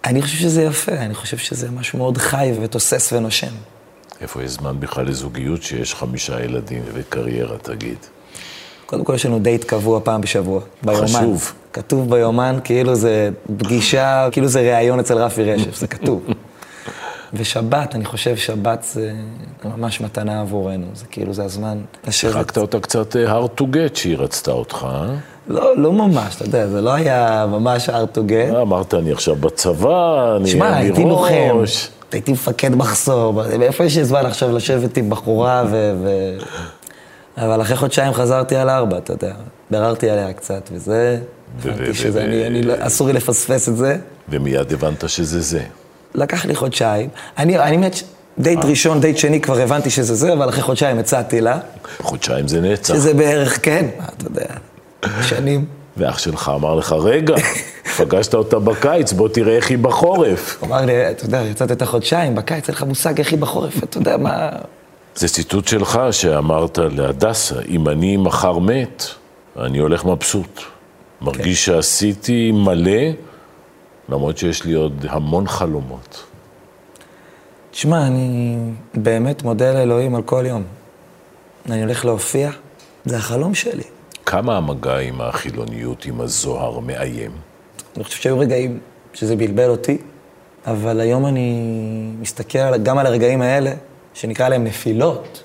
אני 0.05 0.21
חושב 0.21 0.37
שזה 0.37 0.63
יפה, 0.63 0.91
אני 0.91 1.13
חושב 1.13 1.37
שזה 1.37 1.71
משהו 1.71 1.99
מאוד 1.99 2.17
חי 2.17 2.53
ותוסס 2.61 3.13
ונושם. 3.13 3.51
איפה 4.21 4.43
יש 4.43 4.51
זמן 4.51 4.79
בכלל 4.79 5.05
לזוגיות 5.05 5.63
שיש 5.63 5.95
חמישה 5.95 6.43
ילדים 6.43 6.83
וקריירה, 6.93 7.57
תגיד? 7.57 7.97
קודם 8.85 9.03
כל 9.03 9.13
יש 9.15 9.25
לנו 9.25 9.39
דייט 9.39 9.63
קבוע 9.63 9.99
פעם 10.03 10.21
בשבוע, 10.21 10.61
ביומן. 10.83 11.05
חשוב. 11.07 11.53
כתוב 11.73 12.09
ביומן 12.09 12.59
כאילו 12.63 12.95
זה 12.95 13.29
פגישה, 13.57 14.27
כאילו 14.31 14.47
זה 14.47 14.59
ראיון 14.59 14.99
אצל 14.99 15.17
רפי 15.17 15.43
רשף, 15.43 15.75
זה 15.75 15.87
כתוב. 15.87 16.25
ושבת, 17.33 17.95
אני 17.95 18.05
חושב 18.05 18.37
שבת 18.37 18.85
זה 18.93 19.13
ממש 19.65 20.01
מתנה 20.01 20.41
עבורנו, 20.41 20.87
זה 20.93 21.05
כאילו, 21.05 21.33
זה 21.33 21.43
הזמן 21.43 21.81
לשבת. 22.07 22.33
שיחקת 22.33 22.57
אותה 22.57 22.79
קצת 22.79 23.15
אה, 23.15 23.39
hard 23.39 23.61
to 23.61 23.63
get 23.63 23.95
שהיא 23.99 24.17
רצתה 24.17 24.51
אותך, 24.51 24.87
אה? 24.89 25.15
לא, 25.47 25.77
לא 25.77 25.93
ממש, 25.93 26.36
אתה 26.36 26.45
יודע, 26.45 26.67
זה 26.67 26.82
לא 26.82 26.93
היה 26.93 27.45
ממש 27.49 27.89
hard 27.89 28.17
to 28.17 28.19
get. 28.30 28.56
אה, 28.56 28.62
אמרת, 28.62 28.93
אני 28.93 29.12
עכשיו 29.12 29.36
בצבא, 29.36 30.36
אני 30.38 30.49
שמע, 30.49 30.67
אני 30.69 30.86
הייתי 30.86 31.04
לוחם. 31.04 31.63
הייתי 32.12 32.32
מפקד 32.32 32.75
מחסור, 32.75 33.43
מאיפה 33.60 33.84
יש 33.84 33.97
לי 33.97 34.06
זמן 34.06 34.25
עכשיו 34.25 34.56
לשבת 34.56 34.97
עם 34.97 35.10
בחורה 35.10 35.63
ו... 35.71 35.93
ו... 36.04 36.38
אבל 37.38 37.62
אחרי 37.62 37.77
חודשיים 37.77 38.13
חזרתי 38.13 38.56
על 38.56 38.69
ארבע, 38.69 38.97
אתה 38.97 39.13
יודע, 39.13 39.34
ביררתי 39.71 40.10
עליה 40.10 40.34
קצת, 40.34 40.69
וזה, 40.73 41.17
הבנתי 41.65 41.93
שזה, 41.93 42.23
אני, 42.23 42.47
אני, 42.47 42.62
לא- 42.62 42.73
אסור 42.80 43.08
לי 43.08 43.13
לפספס 43.13 43.69
את 43.69 43.77
זה. 43.77 43.97
ומיד 44.30 44.73
הבנת 44.73 45.10
שזה 45.10 45.41
זה. 45.41 45.62
לקח 46.15 46.45
לי 46.45 46.56
חודשיים. 46.56 47.10
אני, 47.38 47.60
אני 47.60 47.77
באמת, 47.77 48.01
דייט 48.38 48.60
ראשון, 48.65 49.01
דייט 49.01 49.17
שני, 49.17 49.41
כבר 49.41 49.60
הבנתי 49.60 49.89
שזה 49.89 50.15
זה, 50.15 50.34
אבל 50.34 50.49
אחרי 50.49 50.62
חודשיים 50.62 50.99
הצעתי 50.99 51.41
לה, 51.41 51.60
חודשיים 52.01 52.47
זה 52.47 52.62
נצח. 52.62 52.93
שזה 52.93 53.13
בערך, 53.13 53.60
כן, 53.65 53.86
מה, 53.97 54.06
אתה 54.17 54.25
יודע, 54.27 54.45
שנים. 55.21 55.65
ואח 55.97 56.17
שלך 56.17 56.51
אמר 56.55 56.75
לך, 56.75 56.95
רגע, 56.99 57.35
פגשת 57.97 58.33
אותה 58.33 58.59
בקיץ, 58.59 59.13
בוא 59.13 59.29
תראה 59.29 59.55
איך 59.55 59.69
היא 59.69 59.77
בחורף. 59.77 60.57
הוא 60.59 60.67
אמר 60.67 60.85
לי, 60.85 61.11
אתה 61.11 61.25
יודע, 61.25 61.41
יצאת 61.41 61.71
את 61.71 61.81
החודשיים, 61.81 62.35
בקיץ 62.35 62.67
אין 62.67 62.75
לך 62.75 62.83
מושג 62.83 63.17
איך 63.19 63.31
היא 63.31 63.39
בחורף, 63.39 63.83
אתה 63.83 63.97
יודע 63.97 64.17
מה... 64.17 64.49
זה 65.15 65.27
ציטוט 65.27 65.67
שלך 65.67 65.99
שאמרת 66.11 66.77
להדסה, 66.77 67.55
אם 67.67 67.89
אני 67.89 68.17
מחר 68.17 68.59
מת, 68.59 69.03
אני 69.59 69.77
הולך 69.77 70.05
מבסוט. 70.05 70.61
מרגיש 71.21 71.65
כן. 71.65 71.73
שעשיתי 71.73 72.51
מלא, 72.51 73.01
למרות 74.09 74.37
שיש 74.37 74.63
לי 74.63 74.73
עוד 74.73 75.05
המון 75.09 75.47
חלומות. 75.47 76.23
תשמע, 77.71 78.07
אני 78.07 78.57
באמת 78.93 79.43
מודה 79.43 79.73
לאלוהים 79.73 80.15
על 80.15 80.21
כל 80.21 80.43
יום. 80.47 80.63
אני 81.69 81.81
הולך 81.81 82.05
להופיע, 82.05 82.51
זה 83.05 83.17
החלום 83.17 83.55
שלי. 83.55 83.83
כמה 84.32 84.58
המגע 84.58 84.98
עם 84.98 85.22
החילוניות, 85.22 86.06
עם 86.06 86.22
הזוהר, 86.22 86.80
מאיים? 86.80 87.32
אני 87.96 88.04
חושב 88.04 88.22
שהיו 88.22 88.39
רגעים 88.39 88.80
שזה 89.13 89.36
בלבל 89.36 89.70
אותי, 89.70 89.98
אבל 90.67 91.00
היום 91.00 91.26
אני 91.26 91.62
מסתכל 92.20 92.78
גם 92.78 92.98
על 92.98 93.06
הרגעים 93.06 93.41
האלה, 93.41 93.72
שנקרא 94.13 94.50
להם 94.50 94.63
נפילות, 94.63 95.44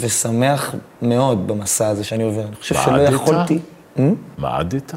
ושמח 0.00 0.74
מאוד 1.02 1.48
במסע 1.48 1.88
הזה 1.88 2.04
שאני 2.04 2.22
עובר. 2.22 2.44
אני 2.46 2.56
חושב 2.56 2.74
שלא? 2.74 3.00
יכולתי... 3.00 3.58
מעדת? 4.38 4.94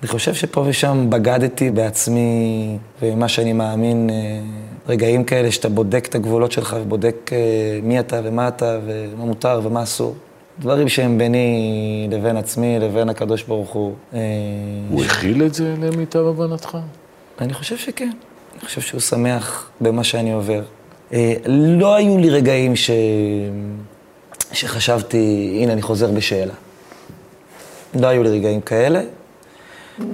אני 0.00 0.08
חושב 0.08 0.34
שפה 0.34 0.60
ושם 0.66 1.10
בגדתי 1.10 1.70
בעצמי 1.70 2.78
ובמה 3.02 3.28
שאני 3.28 3.52
מאמין, 3.52 4.10
אה, 4.10 4.40
רגעים 4.88 5.24
כאלה 5.24 5.52
שאתה 5.52 5.68
בודק 5.68 6.06
את 6.06 6.14
הגבולות 6.14 6.52
שלך 6.52 6.76
ובודק 6.80 7.30
אה, 7.32 7.38
מי 7.82 8.00
אתה 8.00 8.20
ומה 8.24 8.48
אתה 8.48 8.78
ומה 8.86 9.24
מותר 9.24 9.60
ומה 9.64 9.82
אסור. 9.82 10.16
דברים 10.60 10.88
שהם 10.88 11.18
ביני 11.18 12.08
לבין 12.10 12.36
עצמי, 12.36 12.78
לבין 12.78 13.08
הקדוש 13.08 13.42
ברוך 13.42 13.70
הוא. 13.70 13.94
אה, 14.14 14.18
הוא 14.90 15.04
הכיל 15.04 15.42
את 15.42 15.54
זה 15.54 15.74
למיטב 15.82 16.26
הבנתך? 16.26 16.78
אני 17.40 17.54
חושב 17.54 17.76
שכן. 17.76 18.10
אני 18.52 18.60
חושב 18.60 18.80
שהוא 18.80 19.00
שמח 19.00 19.70
במה 19.80 20.04
שאני 20.04 20.32
עובר. 20.32 20.62
אה, 21.12 21.34
לא 21.46 21.94
היו 21.94 22.18
לי 22.18 22.30
רגעים 22.30 22.76
ש... 22.76 22.90
שחשבתי, 24.52 25.58
הנה, 25.62 25.72
אני 25.72 25.82
חוזר 25.82 26.10
בשאלה. 26.10 26.54
לא 28.00 28.06
היו 28.06 28.22
לי 28.22 28.30
רגעים 28.30 28.60
כאלה. 28.60 29.00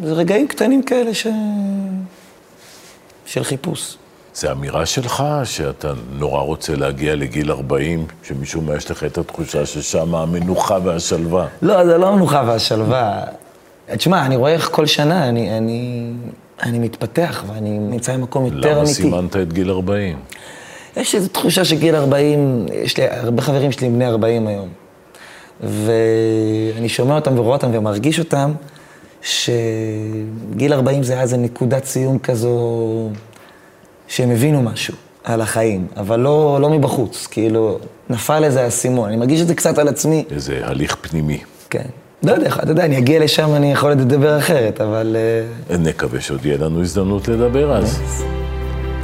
זה 0.03 0.13
רגעים 0.13 0.49
קטנים 0.49 0.83
כאלה 0.83 1.15
ש... 1.15 1.27
של 3.27 3.45
חיפוש. 3.45 3.97
זה 4.35 4.53
אמירה 4.53 4.87
שלך, 4.87 5.25
שאתה 5.45 5.93
נורא 6.13 6.41
רוצה 6.41 6.77
להגיע 6.77 7.15
לגיל 7.15 7.51
40, 7.51 8.07
שמשום 8.23 8.67
מה 8.67 8.77
יש 8.77 8.91
לך 8.91 9.05
את 9.05 9.19
התחושה 9.19 9.67
ששם 9.67 10.15
המנוחה 10.15 10.79
והשלווה. 10.85 11.47
לא, 11.63 11.87
זה 11.87 11.99
לא 11.99 12.09
המנוחה 12.09 12.43
והשלווה. 12.47 13.25
תשמע, 13.91 14.27
אני 14.27 14.37
רואה 14.37 14.53
איך 14.53 14.69
כל 14.73 14.87
שנה 14.87 15.29
אני, 15.29 15.59
אני, 15.59 16.11
אני 16.63 16.79
מתפתח 16.79 17.45
ואני 17.47 17.79
נמצא 17.79 18.17
במקום 18.17 18.47
יותר 18.47 18.71
למה 18.71 18.79
אמיתי. 18.79 18.95
סימנת 18.95 19.37
את 19.37 19.53
גיל 19.53 19.71
40? 19.71 20.19
יש 20.97 21.15
איזו 21.15 21.29
תחושה 21.29 21.65
שגיל 21.65 21.97
40, 21.97 22.67
יש 22.73 22.97
לי 22.97 23.05
הרבה 23.11 23.43
חברים 23.43 23.73
שלי 23.73 23.89
בני 23.89 24.07
40 24.07 24.47
היום. 24.47 24.69
ואני 25.61 26.89
שומע 26.89 27.15
אותם 27.15 27.39
ורואה 27.39 27.57
אותם 27.57 27.71
ומרגיש 27.73 28.19
אותם, 28.19 28.53
שגיל 29.23 30.73
40 30.73 31.03
זה 31.03 31.13
היה 31.13 31.23
איזה 31.23 31.37
נקודת 31.37 31.85
סיום 31.85 32.19
כזו, 32.19 33.09
שהם 34.13 34.31
הבינו 34.31 34.63
משהו 34.63 34.95
על 35.25 35.41
החיים, 35.41 35.87
אבל 35.97 36.21
לא, 36.21 36.59
לא 36.61 36.71
מבחוץ, 36.71 37.27
כאילו, 37.31 37.79
נפל 38.11 38.45
איזה 38.45 38.67
אסימון. 38.67 39.09
אני 39.09 39.17
מרגיש 39.17 39.41
את 39.41 39.47
זה 39.47 39.55
קצת 39.55 39.79
על 39.79 39.89
עצמי, 39.89 40.25
איזה 40.31 40.61
הליך 40.63 40.97
פנימי. 41.01 41.41
כן. 41.71 41.85
לא 42.23 42.33
יודע, 42.33 42.49
אתה 42.63 42.71
יודע, 42.71 42.85
אני 42.85 42.99
אגיע 42.99 43.25
לשם, 43.25 43.55
אני 43.55 43.73
יכול 43.73 43.91
לדבר 43.91 44.39
אחרת, 44.39 44.81
אבל... 44.81 45.17
אה, 45.71 45.77
נקווה 45.77 46.21
שעוד 46.21 46.47
יהיה 46.47 46.59
לנו 46.59 46.81
הזדמנות 46.81 47.29
לדבר 47.29 47.77
אז. 47.77 48.01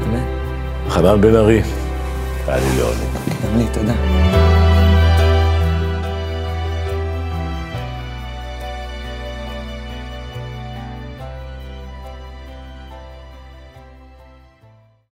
באמת, 0.04 0.26
חנן 0.88 1.20
בן 1.20 1.34
ארי, 1.34 1.62
היה 2.46 2.56
לי 2.56 2.78
לעונג. 2.78 2.98
גם 3.44 3.58
לי, 3.58 3.64
תודה. 3.72 4.57